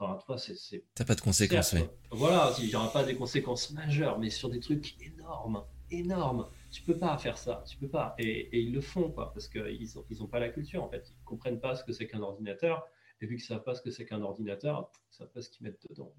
[0.00, 0.82] Enfin, toi, c'est.
[0.94, 1.82] T'as pas de conséquences, oui.
[2.10, 6.80] Voilà, il n'y aura pas des conséquences majeures, mais sur des trucs énormes, énormes, tu
[6.82, 8.14] peux pas faire ça, tu peux pas.
[8.18, 11.06] Et, ils le font, quoi, parce qu'ils n'ont ils ont pas la culture, en fait.
[11.10, 12.86] Ils comprennent pas ce que c'est qu'un ordinateur,
[13.20, 15.64] et vu qu'ils savent pas ce que c'est qu'un ordinateur, ils savent pas ce qu'ils
[15.64, 16.14] mettent dedans.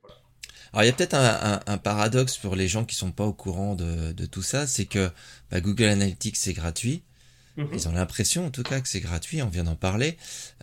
[0.00, 0.16] voilà.
[0.72, 3.76] Alors il y a peut-être un, paradoxe pour les gens qui sont pas au courant
[3.76, 5.08] de, tout ça, c'est que
[5.50, 7.04] bah, Google Analytics c'est gratuit.
[7.56, 7.68] Mhm.
[7.72, 10.16] Ils ont l'impression en tout cas que c'est gratuit, on vient d'en parler.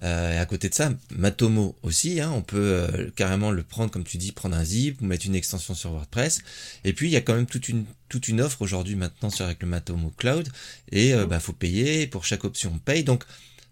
[0.03, 3.91] Euh, et à côté de ça, Matomo aussi, hein, on peut euh, carrément le prendre
[3.91, 6.41] comme tu dis, prendre un zip ou mettre une extension sur WordPress.
[6.83, 9.45] Et puis il y a quand même toute une toute une offre aujourd'hui maintenant sur
[9.45, 10.49] avec le Matomo Cloud
[10.91, 11.29] et euh, mhm.
[11.29, 13.05] bah faut payer pour chaque option on paye.
[13.05, 13.23] Donc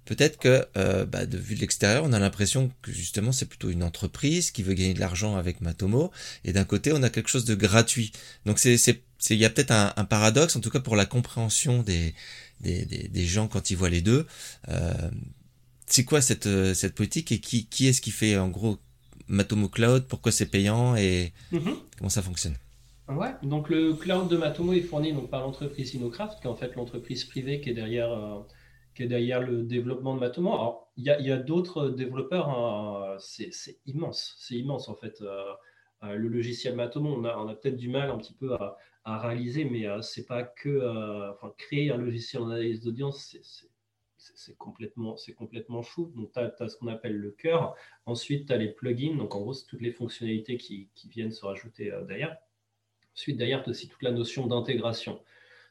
[0.06, 3.70] peut-être que euh, bah, de vue de l'extérieur, on a l'impression que justement c'est plutôt
[3.70, 6.12] une entreprise qui veut gagner de l'argent avec Matomo,
[6.46, 8.14] et d'un côté on a quelque chose de gratuit.
[8.46, 12.14] Donc c'est il y a peut-être un, paradoxe, en tout cas pour la compréhension des,
[12.62, 14.26] des, des, gens quand ils voient les deux.
[14.70, 14.94] Euh,
[15.86, 18.78] c'est quoi cette, cette politique et qui, qui est-ce qui fait en gros
[19.28, 20.06] Matomo Cloud?
[20.08, 21.76] Pourquoi c'est payant et mm-hmm.
[21.98, 22.56] comment ça fonctionne?
[23.10, 26.56] Ouais, donc le cloud de Matomo est fourni donc, par l'entreprise InnoCraft, qui est en
[26.56, 28.42] fait l'entreprise privée qui est derrière, euh,
[28.94, 30.54] qui est derrière le développement de Matomo.
[30.54, 33.50] Alors, il y a, d'autres développeurs, hein, c'est
[33.88, 35.22] immense, c'est immense en fait.
[35.22, 35.44] Euh,
[36.04, 38.78] euh, le logiciel Matomo, on a, on a peut-être du mal un petit peu à,
[39.06, 43.36] réaliser, mais c'est pas que enfin, créer un logiciel en analyse d'audience,
[44.18, 46.12] c'est complètement, complètement fou.
[46.16, 47.76] Donc, tu as, ce qu'on appelle le cœur.
[48.06, 49.16] Ensuite, tu as les plugins.
[49.16, 52.38] Donc, en gros, c'est toutes les fonctionnalités qui, viennent se rajouter derrière.
[53.16, 55.22] Ensuite, derrière, tu as aussi toute la notion d'intégration.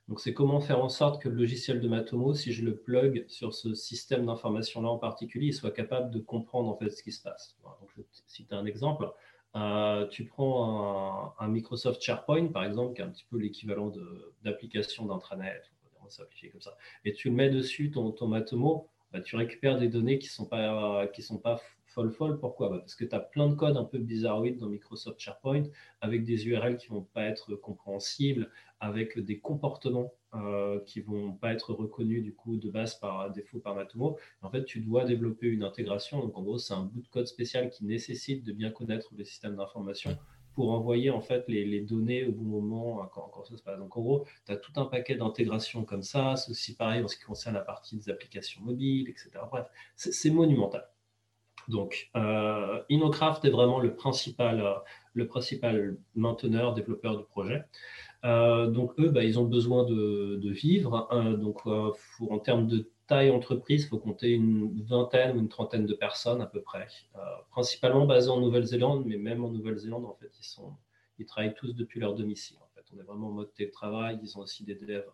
[0.08, 3.26] Donc, c'est comment faire en sorte que le logiciel de Matomo, si je le plug
[3.28, 7.12] sur ce système d'information-là en particulier, il soit capable de comprendre en fait ce qui
[7.12, 7.56] se passe.
[7.62, 9.10] Donc, je vais citer un exemple.
[9.56, 13.92] Euh, tu prends un, Microsoft SharePoint, par exemple, qui est un petit peu l'équivalent
[14.44, 15.62] d'application d'intranet,
[16.00, 19.36] on va simplifier comme ça, et tu le mets dessus, ton, ton Matomo, bah, tu
[19.36, 21.60] récupères des données qui ne sont pas, qui sont pas
[22.40, 22.68] Pourquoi?
[22.70, 25.64] Bah, Parce que tu as plein de codes un peu bizarroïdes dans Microsoft SharePoint
[26.00, 31.52] avec des URL qui vont pas être compréhensibles, avec des comportements euh, qui vont pas
[31.52, 34.18] être reconnus du coup de base par défaut par Matomo.
[34.42, 36.20] En fait, tu dois développer une intégration.
[36.20, 39.24] Donc en gros, c'est un bout de code spécial qui nécessite de bien connaître le
[39.24, 40.16] système d'information
[40.52, 43.78] pour envoyer en fait les, données au bon moment quand, ça se passe.
[43.78, 46.34] Donc en gros, tu as tout un paquet d'intégrations comme ça.
[46.50, 49.30] Aussi pareil en ce qui concerne la partie des applications mobiles, etc.
[49.50, 50.86] Bref, c'est monumental.
[51.68, 54.74] Donc, euh, InnoCraft est vraiment le principal, euh,
[55.12, 57.62] le principal mainteneur, développeur du projet.
[58.24, 61.08] Euh, donc, eux, bah, ils ont besoin de, vivre.
[61.10, 61.34] Hein.
[61.34, 65.94] donc, en termes de taille entreprise, il faut compter une vingtaine ou une trentaine de
[65.94, 66.88] personnes à peu près,
[67.50, 70.72] principalement basées en Nouvelle-Zélande, mais même en Nouvelle-Zélande, en fait, ils, sont,
[71.18, 72.56] ils travaillent tous depuis leur domicile.
[72.60, 74.18] En fait, on est vraiment en mode télétravail.
[74.22, 75.04] Ils ont aussi des devs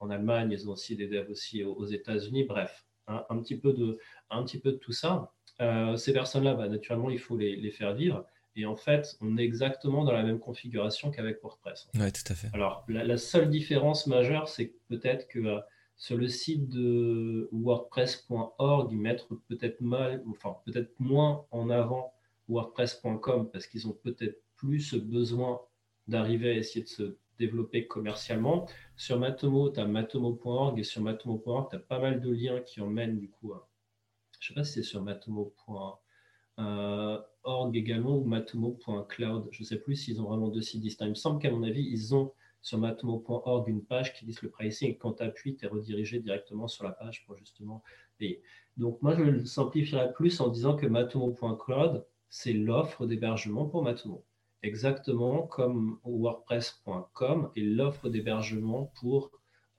[0.00, 2.44] en Allemagne, ils ont aussi des devs aussi aux, États-Unis.
[2.44, 3.98] Bref, un, petit peu de,
[4.30, 5.32] un petit peu de tout ça.
[5.60, 8.24] Euh, ces personnes-là, bah, naturellement, il faut les, faire vivre.
[8.56, 11.88] Et en fait, on est exactement dans la même configuration qu'avec WordPress.
[11.94, 12.48] Oui, tout à fait.
[12.52, 15.60] Alors, la, seule différence majeure, c'est peut-être que euh,
[15.96, 22.12] sur le site de WordPress.org, ils mettent peut-être mal, enfin peut-être moins en avant
[22.48, 25.60] WordPress.com parce qu'ils ont peut-être plus besoin
[26.08, 28.66] d'arriver à essayer de se développer commercialement.
[28.96, 32.80] Sur Matomo, tu as matomo.org et sur matomo.org, tu as pas mal de liens qui
[32.80, 33.69] emmènent du coup à,
[34.40, 36.00] je ne sais pas si c'est sur matomo.org
[37.76, 39.48] également ou matomo.cloud.
[39.52, 41.06] Je ne sais plus s'ils ont vraiment deux sites distincts.
[41.06, 44.50] Il me semble qu'à mon avis, ils ont sur matomo.org une page qui dit le
[44.50, 47.82] pricing quand tu appuies, tu es redirigé directement sur la page pour justement
[48.18, 48.42] payer.
[48.76, 54.24] Donc moi, je le simplifierais plus en disant que matomo.cloud, c'est l'offre d'hébergement pour Matomo.
[54.62, 59.30] Exactement comme WordPress.com et l'offre d'hébergement pour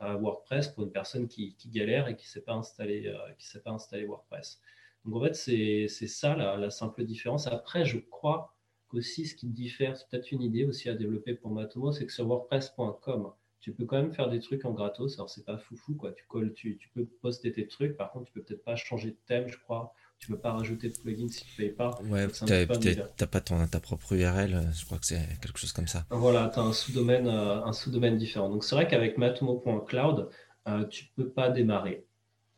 [0.02, 3.72] WordPress pour une personne qui, galère et qui ne sait, pas installer, euh, sait pas
[3.72, 4.62] installer WordPress.
[5.06, 7.48] Donc en fait, c'est ça la, simple différence.
[7.48, 8.56] Après, je crois
[8.88, 12.12] qu'aussi ce qui diffère, c'est peut-être une idée aussi à développer pour Matomo, c'est que
[12.12, 15.16] sur WordPress.com, tu peux quand même faire des trucs en gratos.
[15.16, 16.14] Alors, c'est pas foufou, quoi.
[16.14, 17.96] Tu, tu peux poster tes trucs.
[17.96, 20.90] Par contre, tu peux peut-être pas changer de thème, je crois tu peux pas rajouter
[20.90, 22.00] de plugin si tu payes pas.
[22.06, 25.88] Ouais, t'as pas ton, ta propre URL, euh, je crois que c'est quelque chose comme
[25.88, 26.06] ça.
[26.12, 28.48] Voilà, tu as un sous-domaine euh, un sous-domaine différent.
[28.50, 30.30] Donc c'est vrai qu'avec matomo.cloud,
[30.68, 32.06] euh, tu peux pas démarrer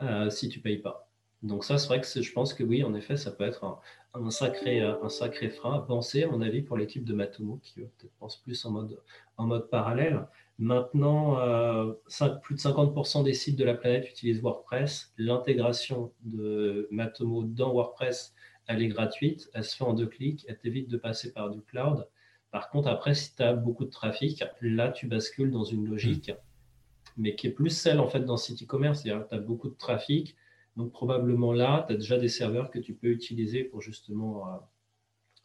[0.01, 1.09] euh, si tu payes pas.
[1.41, 3.79] Donc ça, c'est vrai que je pense que oui, en effet, ça peut être
[4.13, 7.81] un, sacré, un sacré frein à penser, à mon avis, pour l'équipe de Matomo, qui
[7.81, 8.99] peut-être pense plus en mode,
[9.37, 10.25] en mode parallèle.
[10.59, 11.93] Maintenant, euh,
[12.41, 15.11] plus de 50% des sites de la planète utilisent WordPress.
[15.17, 18.33] L'intégration de Matomo dans WordPress,
[18.67, 21.61] elle est gratuite, elle se fait en deux clics, elle t'évite de passer par du
[21.61, 22.07] cloud.
[22.51, 26.31] Par contre, après, si tu as beaucoup de trafic, là, tu bascules dans une logique,
[27.17, 29.69] mais qui est plus celle en fait dans site e-commerce, c'est-à-dire que tu as beaucoup
[29.69, 30.35] de trafic.
[30.77, 34.57] Donc, probablement là, tu as déjà des serveurs que tu peux utiliser pour justement euh,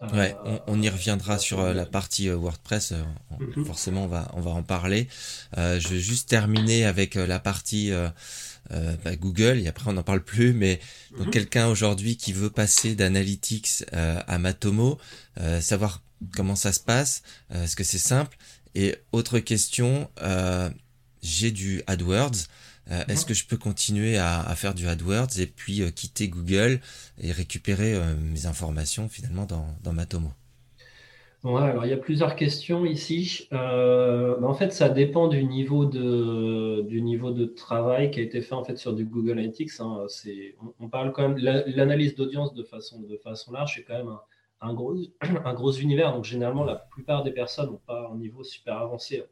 [0.01, 0.37] Ouais,
[0.69, 2.93] on, y reviendra sur euh, la partie euh, WordPress.
[2.93, 3.03] Euh,
[3.41, 3.65] mhm.
[3.65, 5.09] Forcément, on va, on va en parler.
[5.57, 7.91] je vais juste terminer avec la partie
[8.71, 10.53] bah, Google et après on n'en parle plus.
[10.53, 10.79] Mais
[11.17, 11.33] donc mhm.
[11.33, 14.99] quelqu'un aujourd'hui qui veut passer d'Analytics à Matomo,
[15.61, 16.03] savoir
[16.37, 18.37] comment ça se passe, est-ce que c'est simple?
[18.75, 20.09] Et autre question,
[21.23, 22.47] j'ai du AdWords.
[22.90, 26.81] Euh, est-ce que je peux continuer à, faire du AdWords et puis euh, quitter Google
[27.20, 30.31] et récupérer euh, mes informations finalement dans, dans Matomo
[31.44, 33.46] Ouais, alors il y a plusieurs questions ici.
[33.53, 38.55] en fait, ça dépend du niveau de, du niveau de travail qui a été fait
[38.55, 39.70] en fait sur du Google Analytics.
[39.79, 40.07] Hein.
[40.81, 44.20] on, parle quand même l'analyse d'audience de façon, de façon large, c'est quand même un,
[44.61, 44.96] un, gros,
[45.44, 46.12] un gros univers.
[46.12, 49.22] Donc généralement, la plupart des personnes n'ont pas un niveau super avancé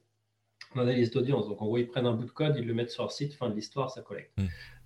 [0.75, 1.49] analyse d'audience.
[1.49, 3.35] Donc, en gros, ils prennent un bout de code, ils le mettent sur leur site,
[3.35, 4.37] fin de l'histoire, ça collecte.
[4.39, 4.45] Mm.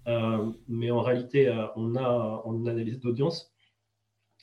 [0.08, 3.52] Euh, mais en réalité, euh, on a une analyse d'audience.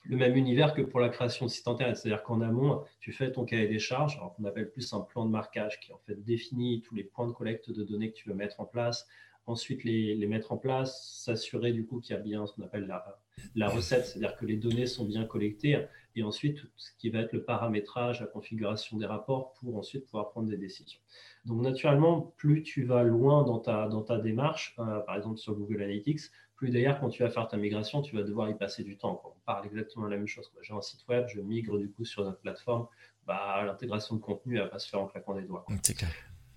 [0.04, 1.98] le même univers que pour la création de site internet.
[1.98, 5.26] C'est-à-dire qu'en amont, tu fais ton cahier des charges, alors qu'on appelle plus un plan
[5.26, 8.30] de marquage qui en fait définit tous les points de collecte de données que tu
[8.30, 9.06] veux mettre en place,
[9.48, 12.88] ensuite les, mettre en place, s'assurer du coup qu'il y a bien ce qu'on appelle
[12.88, 13.20] la,
[13.56, 17.20] la recette, c'est-à-dire que les données sont bien collectées, et ensuite tout ce qui va
[17.20, 21.00] être le paramétrage, la configuration des rapports pour ensuite pouvoir prendre des décisions.
[21.46, 25.56] Donc naturellement, plus tu vas loin dans ta, dans ta démarche, euh, par exemple sur
[25.56, 26.22] Google Analytics,
[26.56, 29.22] plus d'ailleurs quand tu vas faire ta migration, tu vas devoir y passer du temps.
[29.24, 30.52] On parle exactement de la même chose.
[30.62, 32.88] J'ai un site web, je migre du coup sur notre plateforme,
[33.28, 35.66] bah, l'intégration de contenu ne va pas se faire en claquant des doigts.
[35.84, 36.10] Clair.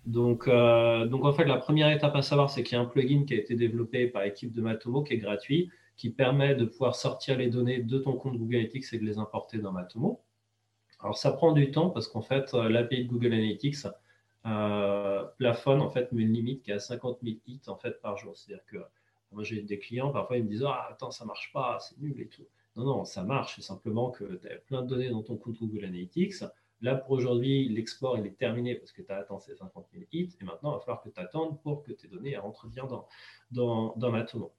[0.06, 2.86] Donc, euh, donc, en fait, la première étape à savoir, c'est qu'il y a un
[2.86, 6.64] plugin qui a été développé par l'équipe de Matomo qui est gratuit, qui permet de
[6.64, 10.22] pouvoir sortir les données de ton compte Google Analytics et de les importer dans Matomo.
[10.98, 13.86] Alors, ça prend du temps parce qu'en fait, euh, l'API de Google Analytics
[14.46, 18.16] euh, plafonne en fait une limite qui est à 50 000 hits en fait par
[18.16, 18.34] jour.
[18.34, 18.78] C'est-à-dire que
[19.30, 22.18] moi, j'ai des clients, parfois, ils me disent Ah, attends, ça marche pas, c'est nul
[22.18, 22.46] et tout.
[22.76, 23.56] Non, non, ça marche.
[23.56, 26.44] C'est simplement que tu as plein de données dans ton compte Google Analytics
[26.80, 30.04] Là, pour aujourd'hui, l'export, il est terminé parce que tu as atteint ces 50 000
[30.12, 30.30] hits.
[30.40, 32.88] Et maintenant, il va falloir que tu attendes pour que tes données rentrent bien
[33.50, 34.50] dans, dans Matomo.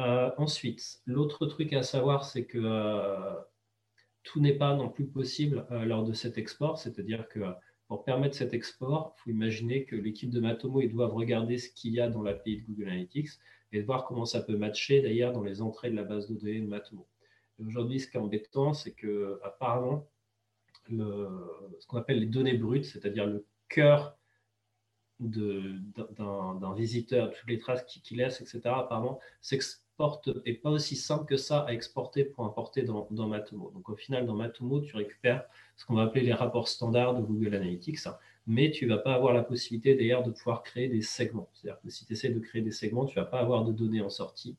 [0.00, 3.34] Euh, ensuite, l'autre truc à savoir, c'est que euh,
[4.22, 6.78] tout n'est pas non plus possible euh, lors de cet export.
[6.78, 7.40] C'est-à-dire que
[7.86, 11.70] pour permettre cet export, il faut imaginer que l'équipe de Matomo, ils doivent regarder ce
[11.70, 13.28] qu'il y a dans l'API de Google Analytics
[13.72, 16.60] et voir comment ça peut matcher d'ailleurs dans les entrées de la base de données
[16.60, 17.06] de Matomo.
[17.66, 20.08] Aujourd'hui, ce qui est embêtant, c'est que apparemment,
[20.88, 24.16] ce qu'on appelle les données brutes, c'est-à-dire le cœur
[25.20, 29.20] d'un visiteur, toutes les traces qu'il laisse, etc., apparemment,
[30.00, 33.70] s'exporte et pas aussi simple que ça à exporter pour importer dans, dans, Matomo.
[33.74, 35.44] Donc au final, dans Matomo, tu récupères
[35.76, 37.98] ce qu'on va appeler les rapports standards de Google Analytics,
[38.46, 41.50] mais tu ne vas pas avoir la possibilité d'ailleurs de pouvoir créer des segments.
[41.52, 43.72] C'est-à-dire que si tu essaies de créer des segments, tu ne vas pas avoir de
[43.72, 44.56] données en sortie,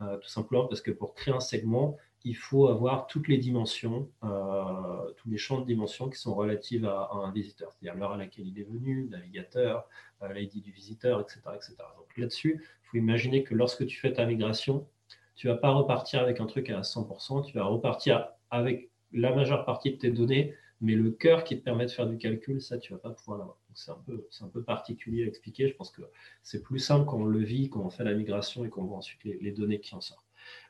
[0.00, 4.08] euh, tout simplement parce que pour créer un segment, il faut avoir toutes les dimensions,
[4.24, 8.16] euh, tous les champs de dimensions qui sont relatives à, un visiteur, c'est-à-dire l'heure à
[8.16, 9.86] laquelle il est venu, navigateur,
[10.22, 11.40] euh, l'ID du visiteur, etc.
[11.54, 11.74] etc.
[11.98, 14.88] Donc là-dessus, il faut imaginer que lorsque tu fais ta migration,
[15.34, 19.34] tu ne vas pas repartir avec un truc à 100%, tu vas repartir avec la
[19.34, 22.62] majeure partie de tes données, mais le cœur qui te permet de faire du calcul,
[22.62, 23.58] ça, tu ne vas pas pouvoir l'avoir.
[23.74, 25.68] C'est un, peu, un peu particulier à expliquer.
[25.68, 26.02] Je pense que
[26.42, 28.98] c'est plus simple quand on le vit, quand on fait la migration et qu'on voit
[28.98, 30.23] ensuite les données qui en sortent.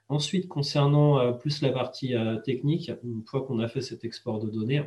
[0.08, 4.38] Ensuite, concernant euh, plus la partie euh, technique, une fois qu'on a fait cet export
[4.38, 4.84] de données,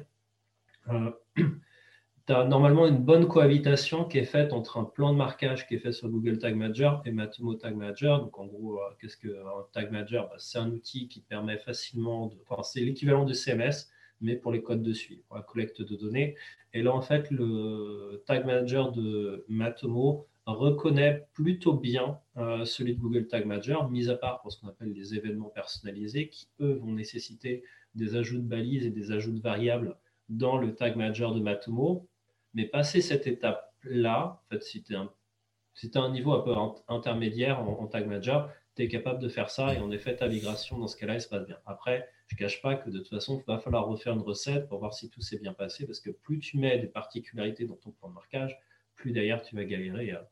[0.90, 5.68] euh, tu as normalement une bonne cohabitation qui est faite entre un plan de marquage
[5.68, 8.22] qui est fait sur Google Tag Manager et Matomo Tag Manager.
[8.22, 9.32] Donc, en gros, qu'est-ce qu'un
[9.74, 10.28] Tag Manager?
[10.30, 12.36] Bah, C'est un outil qui permet facilement de.
[12.48, 13.90] Enfin, c'est l'équivalent de CMS,
[14.22, 16.36] mais pour les codes de suivi, pour la collecte de données.
[16.74, 23.00] Et là, en fait, le Tag Manager de Matomo reconnaît plutôt bien euh, celui de
[23.00, 26.74] Google Tag Manager, mis à part pour ce qu'on appelle les événements personnalisés, qui eux
[26.74, 27.64] vont nécessiter
[27.96, 29.98] des ajouts de balises et des ajouts de variables
[30.30, 32.08] dans le Tag Manager de Matomo.
[32.54, 36.54] Mais passer cette étape-là, en fait, si tu as un niveau un peu
[36.88, 40.78] intermédiaire en, Tag Manager, tu es capable de faire ça et en effet, ta migration
[40.78, 41.58] dans ce cas-là, elle se passe bien.
[41.66, 44.70] Après, je ne cache pas que de toute façon, il va falloir refaire une recette
[44.70, 47.76] pour voir si tout s'est bien passé parce que plus tu mets des particularités dans
[47.76, 48.58] ton plan de marquage,
[48.96, 50.12] plus derrière tu vas galérer.
[50.12, 50.28] À,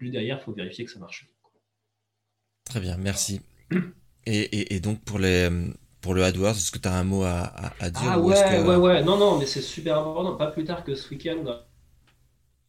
[0.00, 1.28] plus derrière, il faut vérifier que ça marche.
[2.64, 3.42] Très bien, merci.
[4.26, 5.48] Et, donc pour les
[6.00, 9.02] pour le AdWords, est-ce que tu as un mot à, dire Ah ouais, ouais, ouais.
[9.02, 10.36] Non, non, mais c'est super important.
[10.36, 11.44] Pas plus tard que ce week-end,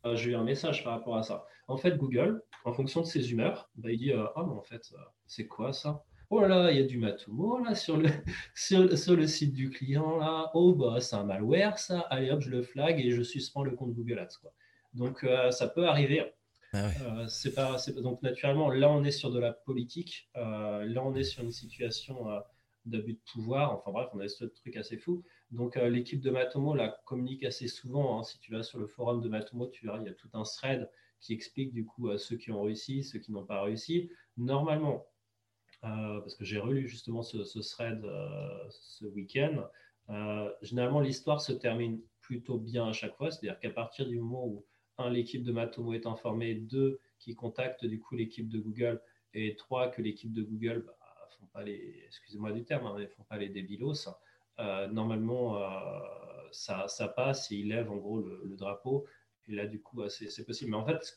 [0.05, 1.45] euh, j'ai eu un message par rapport à ça.
[1.69, 4.61] En fait, Google, en fonction de ses humeurs, bah, il dit euh, Ah, mais en
[4.61, 7.95] fait, euh, c'est quoi ça Oh là là, il y a du Matomo là sur
[7.95, 8.09] le,
[8.55, 10.51] sur, sur, le site du client là.
[10.53, 12.01] Oh bah c'est un malware ça.
[12.09, 14.51] Allez hop, je le flag et je suspends le compte Google Ads quoi.
[14.93, 16.33] Donc ça peut arriver.
[16.73, 21.23] Ah euh, donc naturellement, là on est sur de la politique, euh, là on est
[21.23, 22.39] sur une situation euh,
[22.85, 25.23] d'abus de pouvoir, enfin bref, on a ce truc assez fou.
[25.51, 28.19] Donc l'équipe de Matomo la communique assez souvent.
[28.19, 28.23] Hein.
[28.23, 30.43] Si tu vas sur le forum de Matomo, tu verras, il y a tout un
[30.43, 34.09] thread qui explique du coup ceux qui ont réussi, ceux qui n'ont pas réussi.
[34.37, 35.05] Normalement,
[35.81, 38.01] parce que j'ai relu justement ce, ce thread
[38.69, 39.67] ce week-end,
[40.61, 44.65] généralement l'histoire se termine plutôt bien à chaque fois, c'est-à-dire qu'à partir du moment où
[45.09, 49.01] l'équipe de Matomo est informée, deux, qui contactent du coup l'équipe de Google,
[49.33, 50.97] et trois, que l'équipe de Google bah,
[51.39, 54.09] font pas les, excusez-moi du terme, hein, mais font pas les débilos.
[54.59, 55.99] Euh, normalement, euh,
[56.51, 59.05] ça, ça, passe et ils lèvent en gros le, drapeau.
[59.47, 60.71] Et là, du coup, c'est possible.
[60.71, 61.13] Mais en fait, ce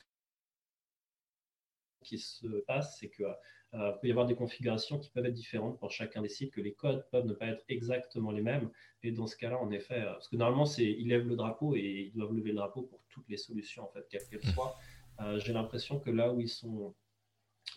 [2.04, 3.24] qui se passe, c'est que
[3.74, 6.60] euh, peut y avoir des configurations qui peuvent être différentes pour chacun des sites, que
[6.60, 8.70] les codes peuvent ne pas être exactement les mêmes.
[9.02, 11.74] Et dans ce cas-là, en effet, euh, parce que normalement, c'est ils lèvent le drapeau
[11.74, 14.76] et ils doivent lever le drapeau pour toutes les solutions, en fait, quelles qu'elles soient.
[15.20, 16.94] Euh, j'ai l'impression que là où ils sont,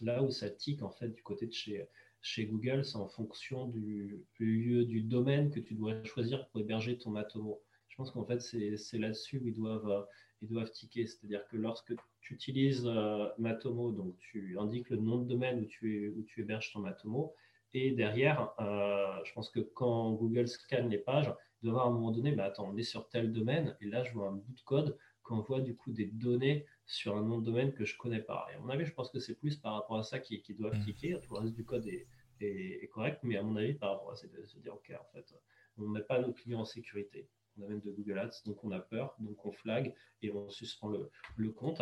[0.02, 4.24] là où ça tique, en fait, du côté de chez, Google, c'est en fonction du
[4.40, 7.64] lieu, du domaine que tu dois choisir pour héberger ton Matomo.
[7.88, 10.06] Je pense qu'en fait, c'est là-dessus où ils doivent,
[10.42, 11.06] ils doivent ticker.
[11.08, 15.66] C'est-à-dire que lorsque tu utilises euh, Matomo, donc tu indiques le nom de domaine où
[15.66, 17.34] tu, où tu héberges ton Matomo,
[17.74, 21.90] et derrière, euh, je pense que quand Google scanne les pages, il doit voir à
[21.90, 24.34] un moment donné, mais attends, on est sur tel domaine, et là, je vois un
[24.34, 27.84] bout de code qu'on voit du coup des données sur un nom de domaine que
[27.84, 28.48] je connais pas.
[28.52, 30.78] Et à mon avis, je pense que c'est plus par rapport à ça qu'ils doivent
[30.78, 30.84] mmh.
[30.84, 31.20] cliquer.
[31.22, 32.08] Tout le reste du code est,
[32.40, 34.92] est, correct, mais à mon avis, par rapport à ça, c'est de se dire, OK,
[34.92, 35.36] en fait,
[35.78, 37.28] on ne met pas nos clients en sécurité.
[37.58, 40.50] On a même de Google Ads, donc on a peur, donc on flag et on
[40.50, 41.82] suspend le, le compte.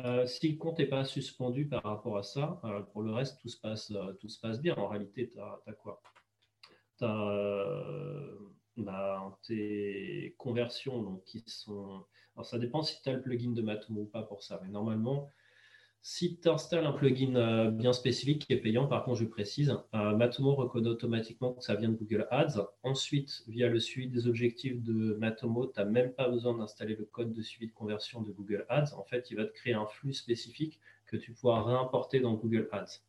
[0.00, 3.40] Euh, si le compte n'est pas suspendu par rapport à ça, euh, pour le reste,
[3.40, 4.74] tout se passe, euh, tout se passe bien.
[4.76, 6.00] En réalité, tu as, quoi?
[6.98, 8.32] Tu as
[8.76, 12.04] bah, tes conversions donc, qui sont.
[12.34, 14.60] Alors, ça dépend si tu as le plugin de Matomo ou pas pour ça.
[14.62, 15.28] Mais normalement,
[16.04, 19.72] si tu installes un plugin euh, bien spécifique qui est payant, par contre, je précise,
[19.94, 22.66] euh, Matomo reconnaît automatiquement que ça vient de Google Ads.
[22.82, 27.04] Ensuite, via le suivi des objectifs de Matomo, tu n'as même pas besoin d'installer le
[27.04, 28.94] code de suivi de conversion de Google Ads.
[28.96, 32.68] En fait, il va te créer un flux spécifique que tu pourras réimporter dans Google
[32.72, 33.02] Ads.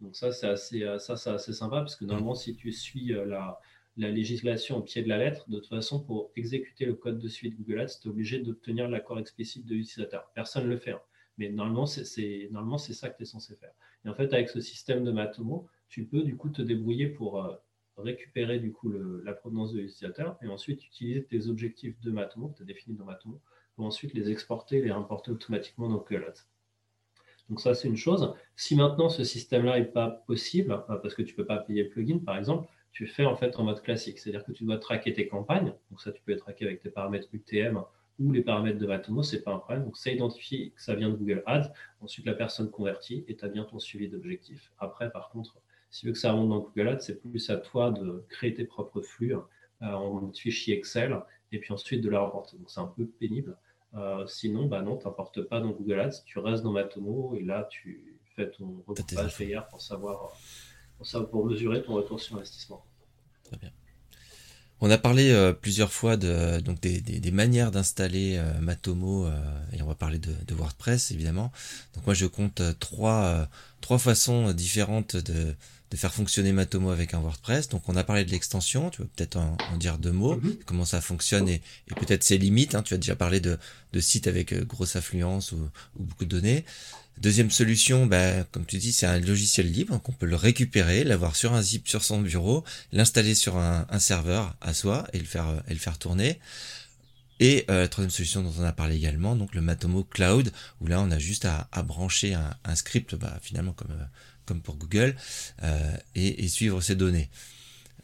[0.00, 3.60] Donc ça, c'est assez, euh, sympa parce que normalement, si tu suis la,
[3.98, 7.28] la législation au pied de la lettre, de toute façon, pour exécuter le code de
[7.28, 10.30] suivi de Google Ads, tu es obligé d'obtenir l'accord explicite de l'utilisateur.
[10.34, 10.92] Personne ne le fait.
[10.92, 11.00] Hein.
[11.38, 13.72] Mais normalement, c'est ça que tu es censé faire.
[14.04, 17.42] Et en fait, avec ce système de Matomo, tu peux du coup te débrouiller pour
[17.42, 17.54] euh,
[17.96, 22.56] récupérer du coup la provenance de l'utilisateur et ensuite utiliser tes objectifs de Matomo que
[22.56, 23.40] tu as définis dans Matomo
[23.74, 26.46] pour ensuite les exporter, les importer automatiquement dans Ads.
[27.48, 28.34] Donc ça, c'est une chose.
[28.56, 31.84] Si maintenant ce système-là n'est pas possible, euh, parce que tu ne peux pas payer
[31.84, 34.18] le plugin, par exemple, tu fais en fait en mode classique.
[34.18, 35.72] C'est-à-dire que tu dois traquer tes campagnes.
[35.90, 37.82] Donc ça, tu peux les traquer avec tes paramètres UTM
[38.18, 39.84] ou les paramètres de Matomo, c'est pas un problème.
[39.84, 41.70] Donc, ça identifie que ça vient de Google Ads.
[42.00, 44.72] Ensuite, la personne convertit et tu as bien ton suivi d'objectif.
[44.78, 45.56] Après, par contre,
[45.90, 48.54] si tu veux que ça remonte dans Google Ads, c'est plus à toi de créer
[48.54, 49.40] tes propres flux euh,
[49.82, 51.16] en fichier Excel
[51.52, 52.56] et puis ensuite de la reporter.
[52.58, 53.56] Donc, c'est un peu pénible.
[53.94, 57.42] Euh, sinon, bah non, tu n'importes pas dans Google Ads, tu restes dans Matomo et
[57.42, 59.38] là, tu fais ton regroupage
[59.70, 60.36] pour savoir,
[60.98, 62.84] pour savoir, pour mesurer ton retour sur investissement.
[63.44, 63.70] Très bien.
[64.80, 69.32] On a parlé euh, plusieurs fois de, donc des, des, manières d'installer euh, Matomo euh,
[69.72, 71.50] et on va parler de, de, WordPress évidemment.
[71.94, 73.48] Donc moi je compte trois,
[73.80, 75.54] trois façons différentes de,
[75.90, 77.68] de faire fonctionner Matomo avec un WordPress.
[77.68, 80.56] Donc on a parlé de l'extension, tu vas peut-être en, dire deux mots, mhm.
[80.66, 82.74] comment ça fonctionne et, et peut-être ses limites.
[82.74, 82.82] Hein.
[82.82, 83.58] Tu as déjà parlé de,
[83.92, 86.64] de sites avec grosse affluence ou, ou beaucoup de données.
[87.20, 91.02] Deuxième solution, bah, comme tu dis, c'est un logiciel libre, donc on peut le récupérer,
[91.02, 95.24] l'avoir sur un zip sur son bureau, l'installer sur un, serveur à soi et le
[95.24, 96.38] faire, et le faire tourner.
[97.40, 100.86] Et euh, la troisième solution dont on a parlé également, donc le Matomo Cloud, où
[100.86, 104.04] là on a juste à, brancher un, script, bah, finalement comme, euh,
[104.48, 105.14] comme pour Google,
[105.62, 107.30] euh, et, suivre ces données.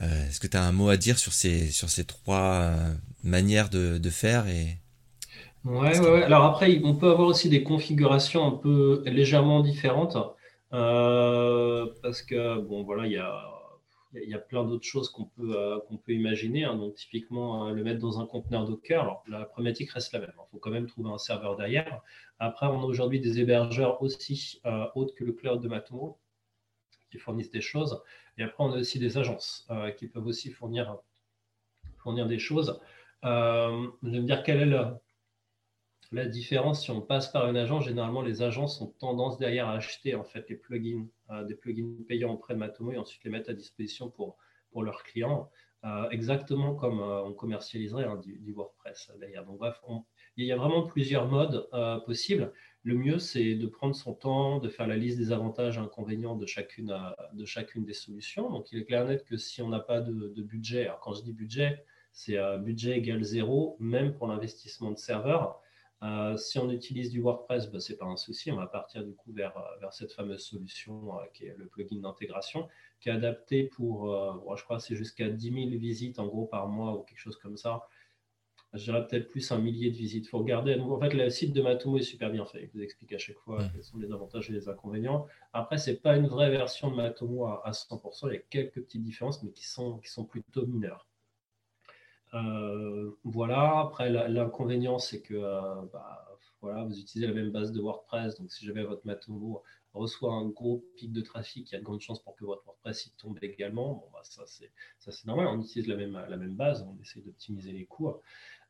[0.00, 2.74] Est-ce que tu as un mot à dire sur ces, sur ces trois
[3.22, 4.76] manières de, de faire et,
[5.64, 10.18] Ouais, ouais, Alors après, on peut avoir aussi des configurations un peu légèrement différentes.
[10.74, 13.50] Euh, parce que, bon, voilà, il y a,
[14.14, 16.64] y a plein d'autres choses qu'on peut, euh, qu'on peut imaginer.
[16.64, 16.76] Hein.
[16.76, 19.00] Donc, typiquement, euh, le mettre dans un conteneur Docker.
[19.00, 20.32] Alors, la problématique reste la même.
[20.36, 22.02] Il faut quand même trouver un serveur derrière.
[22.38, 24.60] Après, on a aujourd'hui des hébergeurs aussi
[24.94, 26.18] autres que le cloud de Matomo
[27.18, 28.02] fournissent des choses.
[28.38, 30.98] Et après, on a aussi des agences qui peuvent aussi fournir,
[31.98, 32.80] fournir des choses.
[33.22, 35.00] je vais me dire quelle est
[36.12, 39.74] la, différence, si on passe par une agence, généralement, les agences ont tendance derrière à
[39.74, 43.30] acheter en fait les plugins, euh, des plugins payants auprès de Matomo et ensuite les
[43.30, 44.36] mettre à disposition pour,
[44.70, 45.50] pour leurs clients,
[45.84, 49.44] euh, exactement comme euh, on commercialiserait hein, du, WordPress d'ailleurs.
[49.44, 49.80] Donc bref,
[50.36, 51.68] il y a vraiment plusieurs modes
[52.06, 52.52] possibles.
[52.84, 56.36] Le mieux, c'est de prendre son temps, de faire la liste des avantages et inconvénients
[56.36, 56.94] de chacune,
[57.32, 58.50] de chacune des solutions.
[58.50, 61.22] Donc il est clair net que si on n'a pas de, budget, alors quand je
[61.22, 65.62] dis budget, c'est budget égal zéro, même pour l'investissement de serveur.
[66.04, 68.52] Euh, si on utilise du WordPress, bah, ce n'est pas un souci.
[68.52, 72.00] On va partir du coup vers, euh, cette fameuse solution euh, qui est le plugin
[72.00, 72.68] d'intégration,
[73.00, 74.06] qui est adapté pour,
[74.56, 77.56] je crois, c'est jusqu'à 10 000 visites en gros par mois ou quelque chose comme
[77.56, 77.86] ça.
[78.74, 80.26] Je dirais peut-être plus un millier de visites.
[80.26, 80.78] Il faut regarder.
[80.78, 82.64] en fait, le site de Matomo est super bien fait.
[82.64, 85.26] Il vous explique à chaque fois quels sont les avantages et les inconvénients.
[85.52, 88.28] Après, ce n'est pas une vraie version de Matomo à, à 100%.
[88.28, 91.06] Il y a quelques petites différences, mais qui sont, qui sont plutôt mineures.
[92.34, 96.26] Euh, voilà, après l'inconvénient c'est que euh, bah,
[96.60, 99.62] voilà, vous utilisez la même base de WordPress, donc si jamais votre Matomo
[99.92, 102.64] reçoit un gros pic de trafic, il y a de grandes chances pour que votre
[102.64, 103.94] WordPress y tombe également.
[103.94, 107.70] Bon, bah, ça c'est normal, on utilise la même, la même base, on essaie d'optimiser
[107.70, 108.12] les coûts.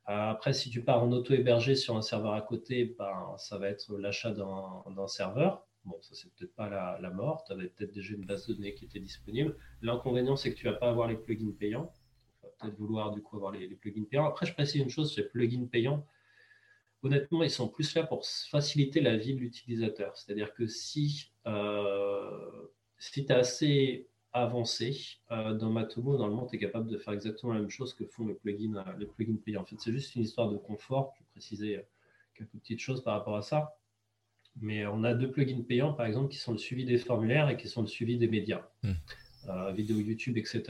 [0.08, 3.68] Euh, après, si tu pars en auto-hébergé sur un serveur à côté, ben, ça va
[3.68, 5.66] être l'achat d'un serveur.
[5.84, 7.44] Bon, ça, c'est peut-être pas la, mort.
[7.46, 9.56] Tu avais peut-être déjà une base de données qui était disponible.
[9.82, 11.92] L'inconvénient, c'est que tu vas pas avoir les plugins payants.
[12.40, 14.26] Tu vas peut-être vouloir, du coup, avoir les, plugins payants.
[14.26, 16.06] Après, je précise une chose, ces plugins payants,
[17.02, 20.16] honnêtement, ils sont plus là pour faciliter la vie de l'utilisateur.
[20.16, 26.58] C'est-à-dire que si, euh, si tu es assez avancé euh, dans Matomo, normalement, tu es
[26.58, 29.62] capable de faire exactement la même chose que font les plugins, euh, les plugins payants.
[29.62, 31.14] En fait, c'est juste une histoire de confort.
[31.16, 31.80] Je vais préciser
[32.34, 33.76] quelques petites choses par rapport à ça.
[34.60, 37.56] Mais on a deux plugins payants, par exemple, qui sont le suivi des formulaires et
[37.56, 38.62] qui sont le suivi des médias,
[39.48, 40.62] euh, vidéo YouTube, etc.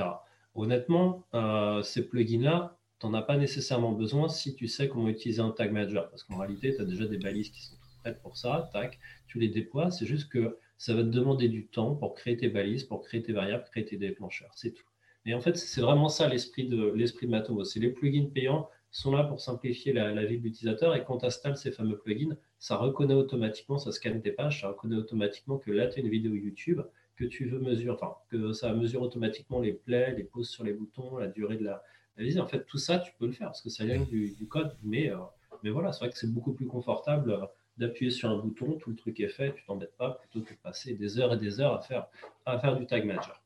[0.55, 5.41] Honnêtement, euh, ces plugins-là, tu n'en as pas nécessairement besoin si tu sais comment utiliser
[5.41, 6.09] un tag manager.
[6.09, 8.71] Parce qu'en réalité, tu as déjà des balises qui sont prêtes pour ça.
[8.73, 9.91] Tac, tu les déploies.
[9.91, 13.23] C'est juste que ça va te demander du temps pour créer tes balises, pour créer
[13.23, 14.53] tes variables, créer tes déclencheurs.
[14.55, 14.85] C'est tout.
[15.27, 17.65] Et en fait, c'est vraiment ça l'esprit de l'esprit de Matomo.
[17.65, 20.95] C'est les plugins payants sont là pour simplifier la, vie de l'utilisateur.
[20.95, 24.69] Et quand tu installes ces fameux plugins, ça reconnaît automatiquement, ça scanne tes pages, ça
[24.69, 26.81] reconnaît automatiquement que là, tu as une vidéo YouTube,
[27.17, 30.73] que tu veux mesurer, enfin, que ça mesure automatiquement les plays, les pauses sur les
[30.73, 31.83] boutons, la durée de la,
[32.17, 32.41] visite.
[32.41, 34.77] En fait, tout ça, tu peux le faire parce que ça vient du, code.
[34.85, 35.17] Mais, euh,
[35.65, 37.47] mais voilà, c'est vrai que c'est beaucoup plus confortable euh,
[37.77, 40.59] d'appuyer sur un bouton, tout le truc est fait, tu t'embêtes pas, plutôt que de
[40.59, 42.07] passer des heures et des heures à faire,
[42.47, 43.43] à faire du tag manager.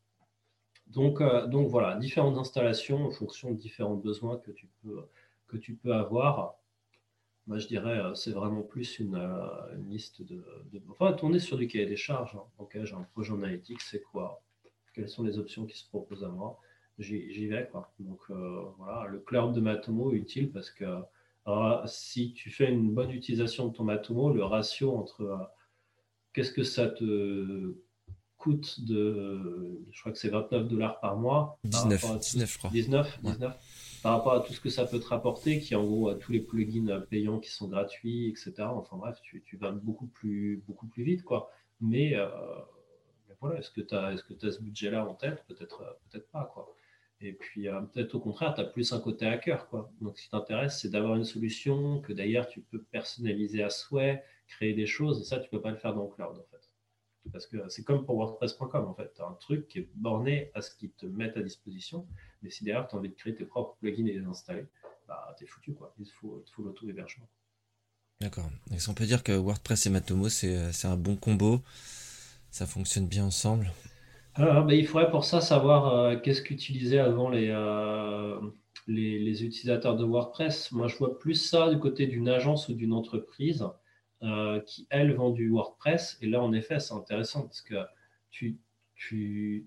[0.88, 5.06] Donc, euh, donc voilà, différentes installations en fonction de différents besoins que tu peux,
[5.46, 6.56] que tu peux avoir.
[7.46, 10.44] Moi, je dirais, euh, c'est vraiment plus une, euh, liste de,
[10.90, 12.34] Enfin, tourner sur du cahier des charges.
[12.36, 12.44] Hein.
[12.58, 14.42] Ok, j'ai un projet analytique, c'est quoi?
[14.94, 16.58] Quelles sont les options qui se proposent à moi?
[16.98, 17.92] J'y vais, quoi.
[18.00, 20.84] Donc, voilà, le cloud de Matomo est utile parce que
[21.86, 25.50] si tu fais une bonne utilisation de ton Matomo, le ratio entre
[26.32, 27.76] qu'est-ce que ça te
[28.36, 31.58] coûte de, je crois que c'est 29 dollars par mois.
[31.64, 32.70] 19, 19 je crois.
[32.70, 33.56] 19, 19
[34.02, 36.14] par rapport à tout ce que ça peut te rapporter, qui est en gros à
[36.14, 38.54] tous les plugins payants qui sont gratuits, etc.
[38.60, 41.50] Enfin bref, tu, vas beaucoup plus, beaucoup plus vite, quoi.
[41.80, 42.28] Mais, euh,
[43.40, 45.44] voilà, est-ce que tu as, est -ce as ce budget-là en tête?
[45.46, 46.74] Peut-être peut pas, quoi.
[47.20, 49.68] Et puis, euh, peut-être au contraire, tu as plus un côté hacker.
[49.68, 49.90] Quoi.
[50.00, 54.22] Donc, ce qui t'intéresse, c'est d'avoir une solution que d'ailleurs tu peux personnaliser à souhait,
[54.46, 55.20] créer des choses.
[55.20, 56.70] Et ça, tu ne peux pas le faire dans le cloud, en fait.
[57.32, 59.12] Parce que c'est comme pour WordPress.com, en fait.
[59.14, 62.06] Tu as un truc qui est borné à ce qu'ils te mettent à disposition.
[62.42, 64.66] Mais si derrière, tu as envie de créer tes propres plugins et les installer,
[65.08, 65.74] bah, tu es foutu.
[65.74, 65.92] Quoi.
[65.98, 67.28] Il faut, faut l'auto-hébergement.
[68.20, 68.48] D'accord.
[68.72, 71.60] Est-ce qu'on peut dire que WordPress et Matomo, c'est un bon combo?
[72.50, 73.70] Ça fonctionne bien ensemble?
[74.38, 78.40] Bah, il faudrait pour ça savoir euh, qu'est-ce qu'utilisaient avant euh,
[78.86, 80.70] les, les, utilisateurs de WordPress.
[80.70, 83.66] Moi, je vois plus ça du côté d'une agence ou d'une entreprise.
[84.22, 86.18] Euh, qui, elle, vend du WordPress.
[86.20, 87.74] Et là, en effet, c'est intéressant parce que
[88.30, 88.58] tu,
[88.94, 89.66] tu,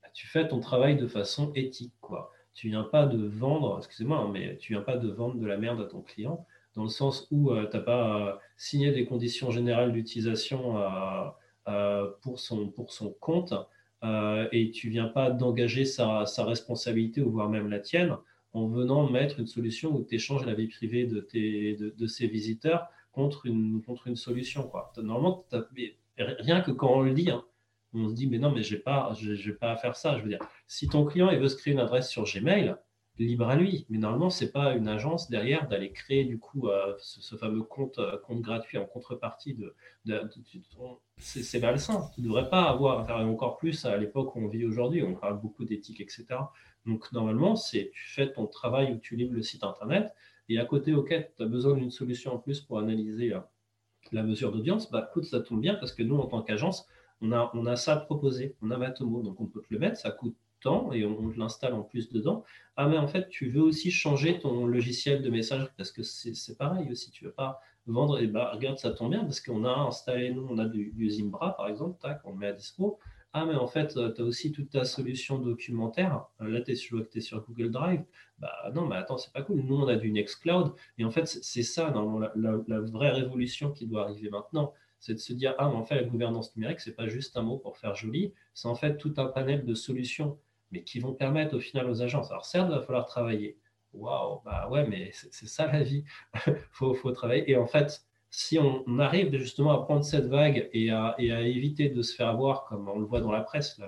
[0.00, 1.94] bah, tu fais ton travail de façon éthique.
[2.00, 2.32] Quoi.
[2.54, 5.56] Tu viens pas de vendre, excusez-moi, hein, mais tu viens pas de vendre de la
[5.56, 9.92] merde à ton client, dans le sens où tu n'as pas signé des conditions générales
[9.92, 10.76] d'utilisation
[12.22, 13.54] pour, son, pour son compte.
[14.02, 18.16] et tu viens pas d'engager sa, sa, responsabilité ou voire même la tienne
[18.52, 22.06] en venant mettre une solution où tu échanges la vie privée de, tes, de, de
[22.06, 24.64] ses visiteurs contre une, contre une solution.
[24.68, 24.92] Quoi.
[24.96, 25.44] Normalement,
[26.16, 27.44] rien que quand on le dit, hein,
[27.94, 29.12] on se dit, mais non, mais je n'ai pas,
[29.60, 30.16] pas à faire ça.
[30.18, 32.74] Je veux dire, si ton client il veut se créer une adresse sur Gmail,
[33.18, 33.86] libre à lui.
[33.88, 37.62] Mais normalement, ce n'est pas une agence derrière d'aller créer du coup euh, ce, fameux
[37.62, 39.74] compte, euh, compte gratuit en contrepartie de.
[41.18, 42.08] c'est malsain.
[42.14, 45.02] Tu ne devrais pas avoir encore plus à l'époque où on vit aujourd'hui.
[45.02, 46.26] On parle beaucoup d'éthique, etc.
[46.86, 50.12] Donc normalement, c'est tu fais ton travail où tu livres le site internet.
[50.48, 53.40] Et à côté, OK, tu as besoin d'une solution en plus pour analyser euh,
[54.10, 56.86] la mesure d'audience, bah écoute, ça tombe bien parce que nous, en tant qu'agence,
[57.20, 58.56] on a, on a ça à proposer.
[58.60, 60.36] On a Matomo, donc on peut te le mettre, ça coûte
[60.92, 62.44] et on, l'installe en plus dedans.
[62.76, 66.58] Ah, mais en fait, tu veux aussi changer ton logiciel de message parce que c'est
[66.58, 67.10] pareil aussi.
[67.10, 70.46] Tu veux pas vendre, et bah regarde, ça tombe bien parce qu'on a installé, nous,
[70.48, 72.98] on a du, du Zimbra par exemple, tac, on le met à dispo.
[73.34, 76.26] Ah, mais en fait, euh, tu as aussi toute ta solution documentaire.
[76.42, 78.04] Euh, là, tu es, sur, sur Google Drive.
[78.38, 79.62] Bah non, mais attends, c'est pas cool.
[79.62, 80.74] Nous, on a du Nextcloud.
[80.98, 84.74] Et en fait, c'est ça, normalement, la, vraie révolution qui doit arriver maintenant.
[85.00, 87.42] C'est de se dire, ah, mais en fait, la gouvernance numérique, c'est pas juste un
[87.42, 88.34] mot pour faire joli.
[88.54, 90.38] C'est en fait tout un panel de solutions,
[90.72, 92.30] mais qui vont permettre au final aux agences.
[92.30, 93.58] Alors, certes, il va falloir travailler.
[93.92, 96.04] Waouh, bah ouais, mais c'est ça la vie.
[96.46, 97.50] Il faut, faut travailler.
[97.50, 98.02] Et en fait,
[98.32, 102.64] si on, arrive justement à prendre cette vague et à, éviter de se faire avoir,
[102.64, 103.78] comme on le voit dans la presse,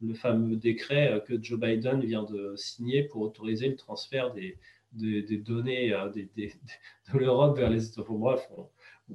[0.00, 4.58] le, fameux décret euh, que Joe Biden vient de signer pour autoriser le transfert des,
[4.92, 8.18] données euh, de l'Europe vers les États-Unis.
[8.18, 8.50] Bref,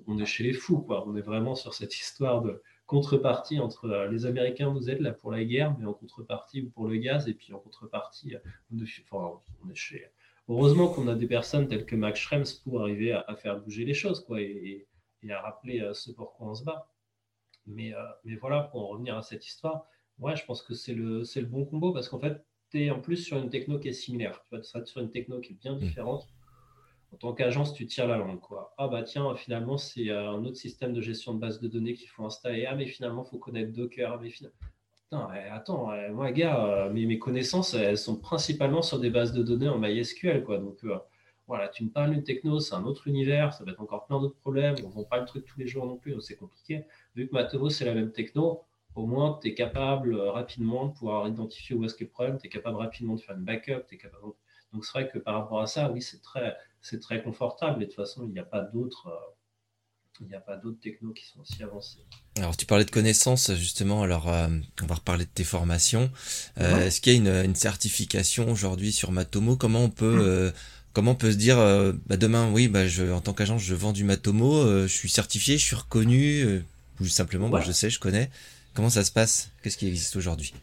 [0.07, 1.07] on, est chez les fous, quoi.
[1.07, 5.13] On est vraiment sur cette histoire de contrepartie entre euh, les Américains nous aident là
[5.13, 8.35] pour la guerre, mais en contrepartie pour le gaz, et puis en contrepartie,
[8.69, 8.81] on
[9.69, 10.11] est chez
[10.49, 13.93] heureusement qu'on a des personnes telles que Max Schrems pour arriver à, faire bouger les
[13.93, 14.87] choses quoi, et,
[15.29, 16.89] à rappeler euh, ce pourquoi on se bat.
[17.65, 17.93] Mais,
[18.25, 19.85] mais voilà, pour en revenir à cette histoire,
[20.19, 22.99] ouais, je pense que c'est le, le bon combo parce qu'en fait, tu es en
[22.99, 24.43] plus sur une techno qui est similaire.
[24.49, 26.33] Tu vas être sur une techno qui est bien mmh.
[27.13, 28.39] En tant qu'agence, tu tires la langue.
[28.39, 28.73] Quoi.
[28.77, 32.07] Ah bah tiens, finalement, c'est un autre système de gestion de base de données qu'il
[32.07, 32.65] faut installer.
[32.65, 34.19] Ah mais finalement, il faut connaître Docker.
[34.21, 34.55] Mais finalement,
[35.51, 39.77] attends, moi, gars, euh, mes, connaissances, elles sont principalement sur des bases de données en
[39.77, 40.43] MySQL.
[40.43, 40.57] Quoi.
[40.59, 40.97] Donc, euh,
[41.47, 44.19] voilà, tu me parles d'une techno, c'est un autre univers, ça va être encore plein
[44.21, 44.75] d'autres problèmes.
[44.85, 46.85] On ne vend pas le truc tous les jours non plus, donc c'est compliqué.
[47.15, 48.61] Vu que Matomo, c'est la même techno,
[48.95, 52.37] au moins, tu es capable euh, rapidement de pouvoir identifier où est-ce qu'est le problème,
[52.37, 53.83] tu es capable rapidement de faire une backup.
[53.91, 54.23] Es capable...
[54.71, 56.55] Donc, c'est vrai que par rapport à ça, oui, c'est très,
[57.01, 57.81] très confortable.
[57.81, 59.35] Et de toute façon, il n'y a pas d'autres
[60.21, 61.99] il n'y a pas d'autres technos qui sont aussi avancés.
[62.37, 64.03] Alors, tu parlais de connaissances, justement.
[64.03, 64.47] Alors, euh,
[64.81, 66.11] on va reparler de tes formations.
[66.59, 69.55] Euh, est-ce qu'il y a une, certification aujourd'hui sur Matomo?
[69.55, 70.51] Comment on peut, euh,
[70.93, 71.57] comment on peut se dire,
[72.05, 75.57] bah, demain, oui, bah, je, en tant qu'agent, je vends du Matomo, je suis certifié,
[75.57, 76.63] je suis reconnu,
[76.99, 78.29] ou simplement, bah, je sais, je connais.
[78.73, 79.49] Comment ça se passe?
[79.63, 80.53] Qu'est-ce qui existe aujourd'hui?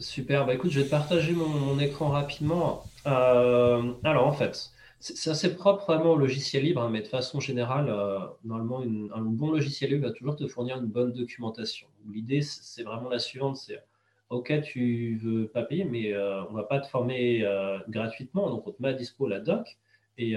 [0.00, 0.44] Super.
[0.44, 2.84] Bah, écoute, je vais te partager mon, mon écran rapidement.
[3.04, 4.72] alors, en fait,
[5.04, 9.20] c'est assez propre vraiment au logiciel libre, hein, mais de façon générale, euh, normalement, un
[9.20, 11.86] bon logiciel libre va toujours te fournir une bonne documentation.
[12.10, 13.82] L'idée, c'est vraiment la suivante, c'est
[14.30, 18.66] OK, tu veux pas payer, mais euh, on va pas te former euh, gratuitement, donc
[18.66, 19.76] on te met à dispo la doc.
[20.16, 20.36] Et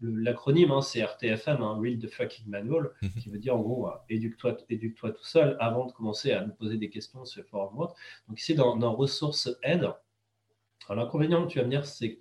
[0.00, 3.10] l'acronyme, hein, c'est RTFM, hein, Read the Fucking Manual, mhm.
[3.22, 6.78] qui veut dire en gros, éduque-toi éduque tout seul avant de commencer à nous poser
[6.78, 7.76] des questions sur le forum
[8.28, 9.88] Donc ici, dans, dans ressources aide,
[10.92, 12.18] l'inconvénient, tu vas me dire, c'est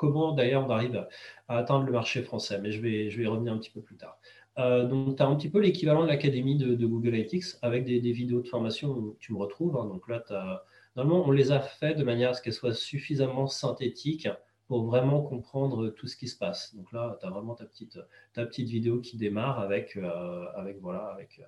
[0.00, 1.06] comment d'ailleurs on arrive
[1.48, 3.82] à, atteindre le marché français, mais je vais, je vais y revenir un petit peu
[3.82, 4.18] plus tard.
[4.58, 8.00] Euh, donc, tu as un petit peu l'équivalent de l'académie de, Google Analytics avec des,
[8.12, 9.76] vidéos de formation où tu me retrouves.
[9.76, 9.86] Hein.
[9.86, 10.24] donc là,
[10.96, 14.28] normalement, on les a fait de manière à ce qu'elles soient suffisamment synthétiques
[14.66, 16.74] pour vraiment comprendre tout ce qui se passe.
[16.74, 17.98] Donc là, tu as vraiment ta petite,
[18.32, 21.42] ta petite vidéo qui démarre avec, euh, avec, voilà, avec,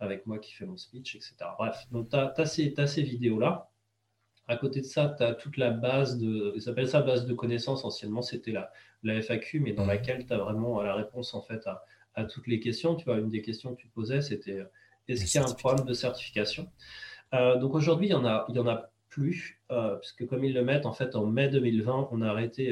[0.00, 1.34] avec moi qui fais mon speech, etc.
[1.58, 3.70] Bref, donc tu as, as ces vidéos-là.
[4.48, 6.52] À côté de ça, tu as toute la base de.
[6.54, 7.84] Ils appellent ça base de connaissances.
[7.84, 8.70] Anciennement, c'était la,
[9.02, 9.88] la FAQ, mais dans mhm.
[9.88, 11.84] laquelle tu as vraiment la réponse en fait à,
[12.14, 12.94] à, toutes les questions.
[12.94, 14.64] Tu vois, une des questions que tu posais, c'était euh,
[15.08, 16.68] est-ce qu'il y a un problème de certification?
[17.34, 20.44] Euh, Donc aujourd'hui, il y en a, il y en a plus, euh, puisque comme
[20.44, 22.70] ils le mettent, en fait, en mai 2020, on a arrêté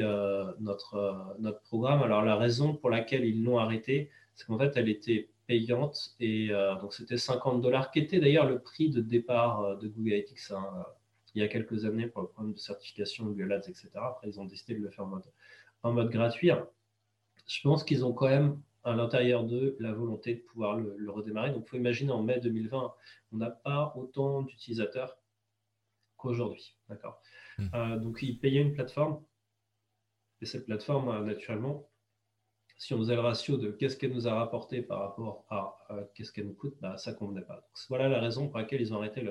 [0.59, 2.03] notre, notre programme.
[2.03, 6.49] Alors la raison pour laquelle ils l'ont arrêté, c'est qu'en fait, elle était payante et
[6.81, 10.51] donc c'était 50 dollars, qui était d'ailleurs le prix de départ de Google Analytics.
[10.51, 10.85] Hein,
[11.35, 13.89] il y a quelques années pour le problème de certification Google Ads, etc.
[13.95, 15.25] Après, ils ont décidé de le faire en mode,
[15.83, 16.49] en mode gratuit.
[17.47, 21.51] Je pense qu'ils ont quand même à l'intérieur d'eux la volonté de pouvoir le, redémarrer.
[21.51, 22.93] Donc, il faut imaginer en mai 2020,
[23.33, 25.17] on n'a pas autant d'utilisateurs
[26.17, 26.77] qu'aujourd'hui.
[26.87, 27.21] D'accord?
[27.57, 27.67] Hmm.
[27.73, 29.21] euh, Donc, ils payaient une plateforme.
[30.41, 31.89] Et cette plateforme, euh, naturellement,
[32.77, 35.77] si on faisait le ratio de qu'est-ce qu'elle nous a rapporté par rapport à
[36.13, 37.67] qu'est-ce qu'elle nous coûte, bah, ça ne convenait pas.
[37.89, 39.25] voilà la raison pour laquelle ils ont arrêté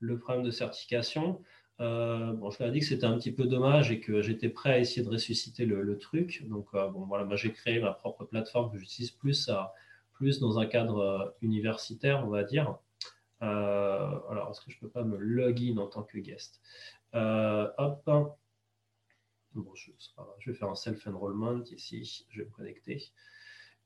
[0.00, 1.42] le, problème de certification.
[1.80, 4.48] Euh, bon, je leur ai dit que c'était un petit peu dommage et que j'étais
[4.48, 6.44] prêt à essayer de ressusciter le, truc.
[6.48, 9.50] Donc, euh, bon, voilà, moi j'ai créé ma propre plateforme que j'utilise plus,
[10.12, 12.76] plus dans un cadre euh, universitaire, on va dire.
[13.40, 16.60] alors, est-ce que je ne peux pas me login en tant que guest?
[17.14, 18.08] Hop.
[19.74, 23.12] Je, vais faire un self-enrollment ici, je vais me connecter.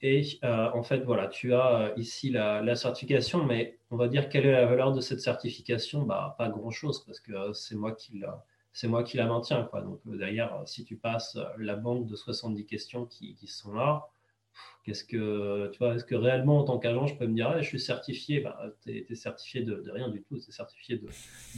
[0.00, 4.28] Et euh, en fait, voilà, tu as euh, ici la, certification, mais on va dire
[4.28, 6.02] quelle est la valeur de cette certification?
[6.02, 8.44] Bah, Pas grand-chose, parce que euh, c'est moi qui la,
[8.84, 9.62] moi qui la maintiens.
[9.64, 9.82] Quoi.
[9.82, 14.08] Donc, d'ailleurs, si tu passes la banque de 70 questions qui sont là,
[14.84, 17.62] Qu'est-ce que, tu vois, est-ce que réellement, en tant qu'agent, je peux me dire, ah,
[17.62, 18.40] je suis certifié?
[18.40, 20.40] Bah, Tu es, certifié de, rien du tout.
[20.40, 21.06] Tu es certifié de,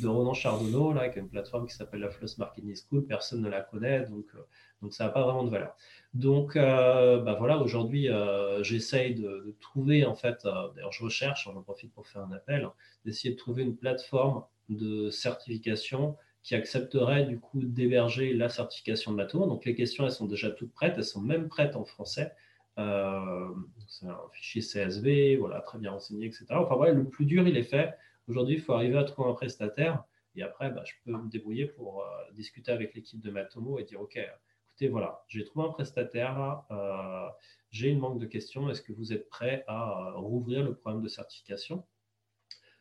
[0.03, 3.07] de Ronan Chardonnot, là, qui est une plateforme qui s'appelle la Floss Marketing School.
[3.07, 4.41] Personne ne la connaît, donc, euh,
[4.83, 5.75] donc ça n'a pas vraiment de valeur.
[6.13, 11.63] Donc, euh, bah, voilà, aujourd'hui, euh, j'essaye de, trouver, en fait, d'ailleurs, je recherche, j'en
[11.63, 12.69] profite pour faire un appel,
[13.07, 19.17] d'essayer de trouver une plateforme de certification qui accepterait du coup d'héberger la certification de
[19.17, 19.47] Mato.
[19.47, 22.33] Donc les questions, elles sont déjà toutes prêtes, elles sont même prêtes en français.
[22.79, 23.55] Euh,
[23.87, 26.47] c'est un fichier CSV, voilà, très bien renseigné, etc.
[26.51, 27.95] Enfin voilà, le plus dur, il est fait.
[28.29, 30.05] Aujourd'hui, il faut arriver à trouver un prestataire.
[30.35, 33.85] Et après, bah, je peux me débrouiller pour euh, discuter avec l'équipe de Matomo et
[33.85, 37.29] dire, OK, écoutez, voilà, j'ai trouvé un prestataire, euh,
[37.71, 41.09] j'ai une manque de questions, est-ce que vous êtes prêt à rouvrir le problème de
[41.09, 41.85] certification?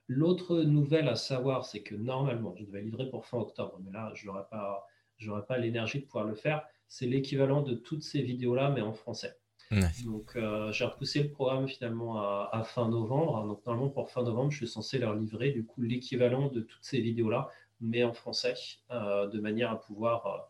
[0.07, 4.11] L'autre nouvelle à savoir, c'est que normalement, je devais livrer pour fin octobre, mais là,
[4.15, 4.87] je n'aurai pas,
[5.47, 6.65] pas l'énergie de pouvoir le faire.
[6.87, 9.37] C'est l'équivalent de toutes ces vidéos-là, mais en français.
[10.05, 13.45] Donc, euh, j'ai repoussé le programme finalement à, fin novembre.
[13.45, 16.83] Donc, normalement, pour fin novembre, je suis censé leur livrer du coup l'équivalent de toutes
[16.83, 17.49] ces vidéos-là,
[17.81, 18.55] mais en français,
[18.91, 20.49] euh, de manière à pouvoir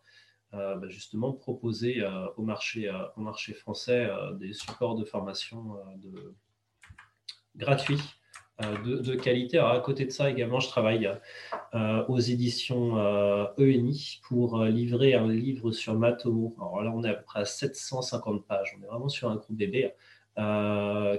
[0.54, 2.04] euh, bah, justement proposer
[2.36, 4.08] au, marché, au marché français
[4.38, 5.76] des supports de formation
[7.56, 8.00] gratuits
[8.60, 9.58] de, qualité.
[9.58, 11.10] À côté de ça, également, je travaille
[12.08, 12.94] aux éditions
[13.58, 16.54] ENI e pour livrer un livre sur Matomo.
[16.58, 18.76] Alors là, on est à peu près à 750 pages.
[18.78, 19.92] On est vraiment sur un gros bébé.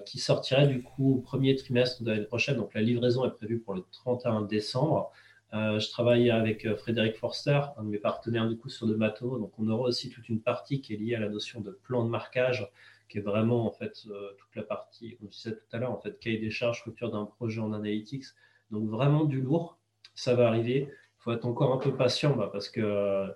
[0.06, 2.56] qui sortirait du coup au premier trimestre de l'année prochaine.
[2.58, 5.12] Donc la livraison est prévue pour le 31 décembre.
[5.56, 8.96] Euh, je travaille avec euh, Frédéric Forster, un de mes partenaires du coup sur de
[8.96, 9.40] Mato.
[9.40, 12.04] Donc on aura aussi toute une partie qui est liée à la notion de plan
[12.04, 12.70] de marquage,
[13.08, 15.92] qui est vraiment en fait euh, toute la partie, comme je disais tout à l'heure,
[15.92, 18.26] en fait cahier des charges, structure d'un projet en analytics.
[18.72, 19.78] Donc vraiment du lourd,
[20.16, 20.90] ça va arriver.
[20.90, 23.28] Il faut être encore un peu patient bah, parce que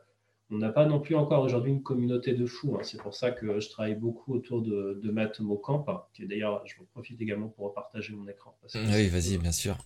[0.51, 2.76] on n'a pas non plus encore aujourd'hui une communauté de fous.
[2.76, 2.84] Hein.
[2.84, 6.76] C'est pour ça que je travaille beaucoup autour de, de Matomo Camp, qui d'ailleurs, je
[6.91, 8.57] profite également pour repartager mon écran.
[8.74, 9.78] oui, vas-y, bien sûr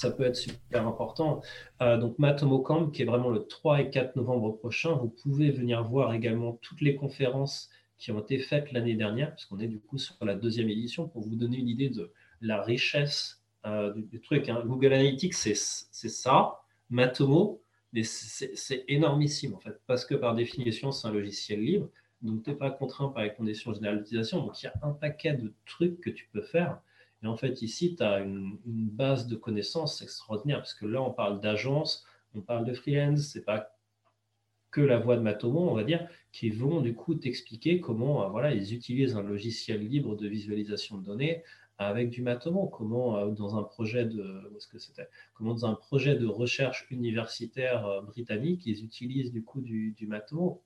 [0.00, 1.42] ça peut être super important.
[1.82, 5.50] Euh, donc, Matomo Camp, qui est vraiment le 3 et 4 novembre prochain, vous pouvez
[5.50, 7.68] venir voir également toutes les conférences
[8.00, 11.22] qui ont été faites l'année dernière, puisqu'on est du coup sur la deuxième édition, pour
[11.22, 14.48] vous donner une idée de la richesse euh, du, truc.
[14.48, 14.62] Hein.
[14.66, 16.62] Google Analytics, c'est ça.
[16.88, 17.62] Matomo,
[18.02, 21.88] c'est énormissime en fait, parce que par définition, c'est un logiciel libre,
[22.22, 24.46] donc tu n'es pas contraint par les conditions de généralisation.
[24.46, 26.80] Donc il y a un paquet de trucs que tu peux faire.
[27.22, 31.10] Et en fait, ici, tu as une, base de connaissances extraordinaire, parce que là, on
[31.10, 33.76] parle d'agence, on parle de freelance, c'est pas
[34.70, 38.28] que la voix de Matomo, on va dire, qui vont du coup t'expliquer comment euh,
[38.28, 41.42] voilà, ils utilisent un logiciel libre de visualisation de données
[41.80, 45.08] avec du Matomo, comment euh, dans un projet de ce que c'était?
[45.34, 50.06] Comment dans un projet de recherche universitaire euh, britannique, ils utilisent du coup du, du
[50.06, 50.62] Matomo.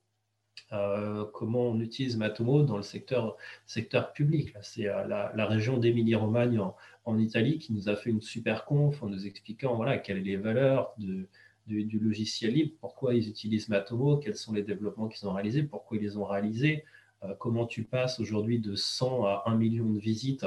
[0.73, 4.55] Euh, comment on utilise Matomo dans le secteur, secteur public.
[4.63, 6.61] C'est la, région d'Émilie-Romagne
[7.05, 10.25] en, Italie qui nous a fait une super conf en nous expliquant voilà, quelles sont
[10.25, 11.29] les valeurs de,
[11.67, 15.97] du, logiciel libre, pourquoi ils utilisent Matomo, quels sont les développements qu'ils ont réalisés, pourquoi
[15.97, 16.85] ils les ont réalisés,
[17.23, 20.47] euh, comment tu passes aujourd'hui de 100 à 1 million de visites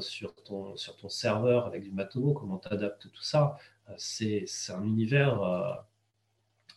[0.00, 3.56] sur, ton, sur ton serveur avec du Matomo, comment tu adaptes tout ça?
[3.96, 5.84] c'est un univers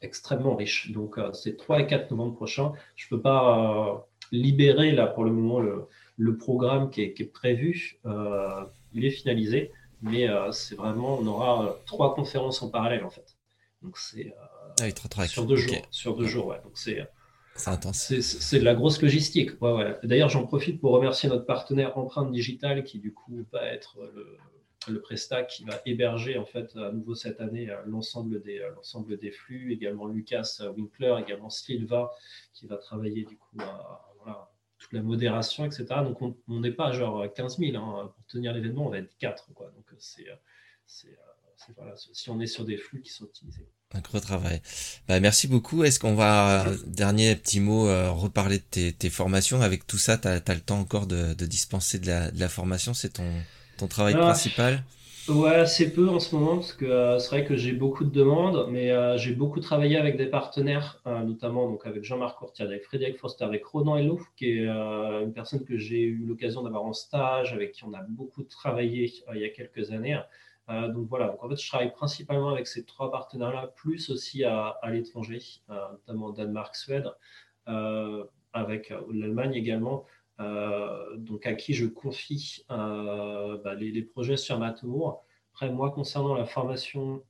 [0.01, 0.91] extrêmement riche.
[0.91, 2.73] Donc, euh, c'est 3 et 4 novembre prochain.
[2.95, 3.97] Je ne peux pas euh,
[4.31, 7.99] libérer, là, pour le moment, le, programme qui est, prévu.
[8.05, 8.63] Euh,
[8.93, 9.71] il est finalisé,
[10.01, 13.37] mais c'est vraiment, on aura trois conférences en parallèle, en fait.
[13.81, 14.33] Donc, c'est
[14.81, 15.75] ah sur deux jours.
[15.91, 16.61] Sur deux jours, ouais.
[16.63, 17.07] Donc, c'est.
[17.55, 19.61] C'est de la grosse logistique.
[19.61, 19.97] Ouais, ouais.
[20.03, 24.37] D'ailleurs, j'en profite pour remercier notre partenaire Empreinte Digitale qui, du coup, va être le,
[24.87, 29.31] le Presta qui va héberger en fait à nouveau cette année euh, l'ensemble des, euh,
[29.31, 32.11] flux, également Lucas euh, Winkler, également Silva
[32.53, 34.48] qui va travailler du coup à,
[34.89, 35.85] toute la modération, etc.
[36.03, 38.11] Donc on n'est pas genre 15 000 hein.
[38.15, 39.49] pour tenir l'événement, on va être 4.
[39.53, 39.71] Quoi.
[39.75, 40.25] Donc c'est,
[41.75, 43.67] voilà, si on est sur des flux qui sont optimisés.
[43.93, 44.61] Un gros travail.
[45.07, 45.83] Bah, merci beaucoup.
[45.83, 49.61] Est-ce qu'on va, dernier petit mot, reparler de tes, formations?
[49.61, 52.93] Avec tout ça, tu as, le temps encore de, dispenser de la, de la formation?
[52.93, 53.29] C'est ton,
[53.77, 54.83] ton travail principal?
[55.29, 58.09] Ouais, assez peu en ce moment, parce que euh, c'est vrai que j'ai beaucoup de
[58.09, 62.65] demandes, mais euh, j'ai beaucoup travaillé avec des partenaires, euh, notamment donc avec Jean-Marc Courtier,
[62.65, 66.83] avec Frédéric Foster, avec Ronan Hello, qui est une personne que j'ai eu l'occasion d'avoir
[66.83, 70.19] en stage, avec qui on a beaucoup travaillé il y a quelques années.
[70.67, 74.79] donc voilà, donc en fait, je travaille principalement avec ces trois partenaires-là, plus aussi à,
[74.81, 77.11] à l'étranger, notamment Danemark, Suède,
[78.53, 80.05] avec l'Allemagne également.
[80.39, 85.23] Euh, donc à qui je confie euh, bah, les, projets sur ma tour.
[85.51, 87.23] Après, moi, concernant la formation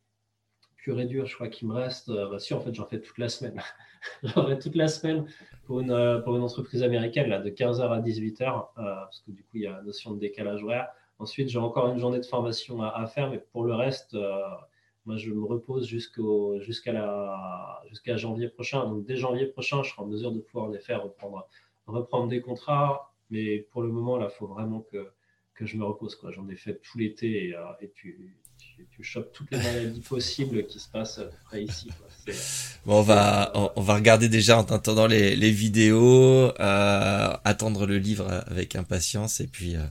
[0.77, 3.01] pure et dure, je crois qu'il me reste, euh, bah, si en fait j'en fais
[3.01, 3.59] toute la semaine.
[4.23, 5.25] j'en fais toute la semaine
[5.65, 9.57] pour une, pour une entreprise américaine, là, de 15h à 18h, parce que du coup,
[9.57, 10.89] il y a la notion de décalage horaire.
[11.17, 14.15] Ensuite, j'ai encore une journée de formation à, faire, mais pour le reste,
[15.05, 18.85] moi, je me repose jusqu'à la, jusqu'à janvier prochain.
[18.85, 21.45] Donc, dès janvier prochain, je serai en mesure de pouvoir les faire reprendre
[21.91, 23.13] reprendre des contrats.
[23.29, 25.11] Mais pour le moment, là, il faut vraiment que,
[25.59, 26.17] que je me repose.
[26.31, 28.33] J'en ai fait tout l'été et, euh, et tu,
[28.91, 31.89] tu, chopes toutes les maladies possibles qui se passent près ici.
[32.85, 37.97] Bon, on va, on, va regarder déjà en attendant les, les vidéos, euh, attendre le
[37.97, 39.83] livre avec impatience et puis euh,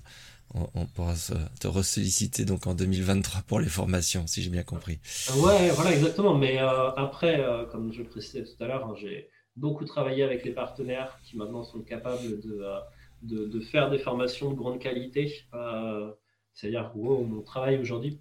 [0.74, 1.14] on, pourra
[1.60, 4.98] te ressolliciter donc en 2023 pour les formations, si j'ai bien compris.
[5.36, 6.34] Ouais, voilà, exactement.
[6.34, 9.28] Mais après, comme je le précisais tout à l'heure, hein, j'ai
[9.58, 12.80] beaucoup travaillé avec les partenaires qui maintenant sont capables de, euh,
[13.22, 15.34] de, faire des formations de grande qualité.
[15.54, 16.12] Euh,
[16.54, 18.20] c'est-à-dire que mon travail aujourd'hui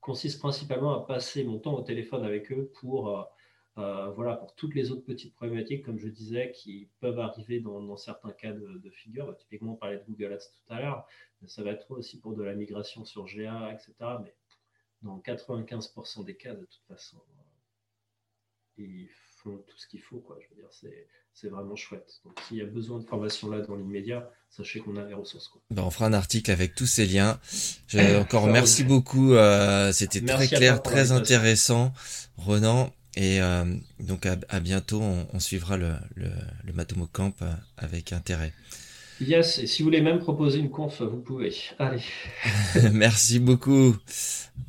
[0.00, 3.28] consiste principalement à passer mon temps au téléphone avec eux pour,
[3.78, 7.96] euh, voilà, pour toutes les autres petites problématiques, comme je disais, qui peuvent arriver dans,
[7.96, 9.34] certains cas de, figure.
[9.36, 11.06] Typiquement, on parlait de Google Ads tout à l'heure,
[11.46, 13.92] ça va être aussi pour de la migration sur GA, etc.
[14.22, 14.34] Mais
[15.02, 17.18] dans 95% des cas, de toute façon,
[18.78, 19.08] ils
[19.44, 20.18] font tout ce qu'il faut.
[20.18, 20.38] Quoi.
[20.40, 20.68] Je veux dire,
[21.32, 22.20] c'est vraiment chouette.
[22.24, 25.48] Donc, s'il y a besoin de formation là dans l'immédiat, sachez qu'on a les ressources.
[25.48, 25.60] Quoi.
[25.70, 27.38] Ben, on fera un article avec tous ces liens.
[27.88, 29.34] Je, encore merci beaucoup.
[29.34, 31.92] Euh, C'était très clair, très intéressant,
[32.38, 32.92] Renan.
[33.16, 33.64] Et euh,
[34.00, 36.30] donc à, à, bientôt, on, on suivra le, le,
[36.64, 38.52] le Matomo Camp euh, avec intérêt.
[39.20, 41.54] Yes, et si vous voulez même proposer une conf, vous pouvez.
[41.78, 42.02] Allez.
[42.92, 43.96] Merci beaucoup.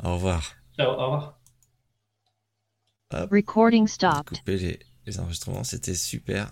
[0.04, 0.54] Au revoir.
[0.78, 1.45] Ciao, au revoir.
[3.14, 3.32] Hop.
[3.32, 4.40] Recording stopped.
[4.40, 6.50] Couper les, les enregistrements, c'était super.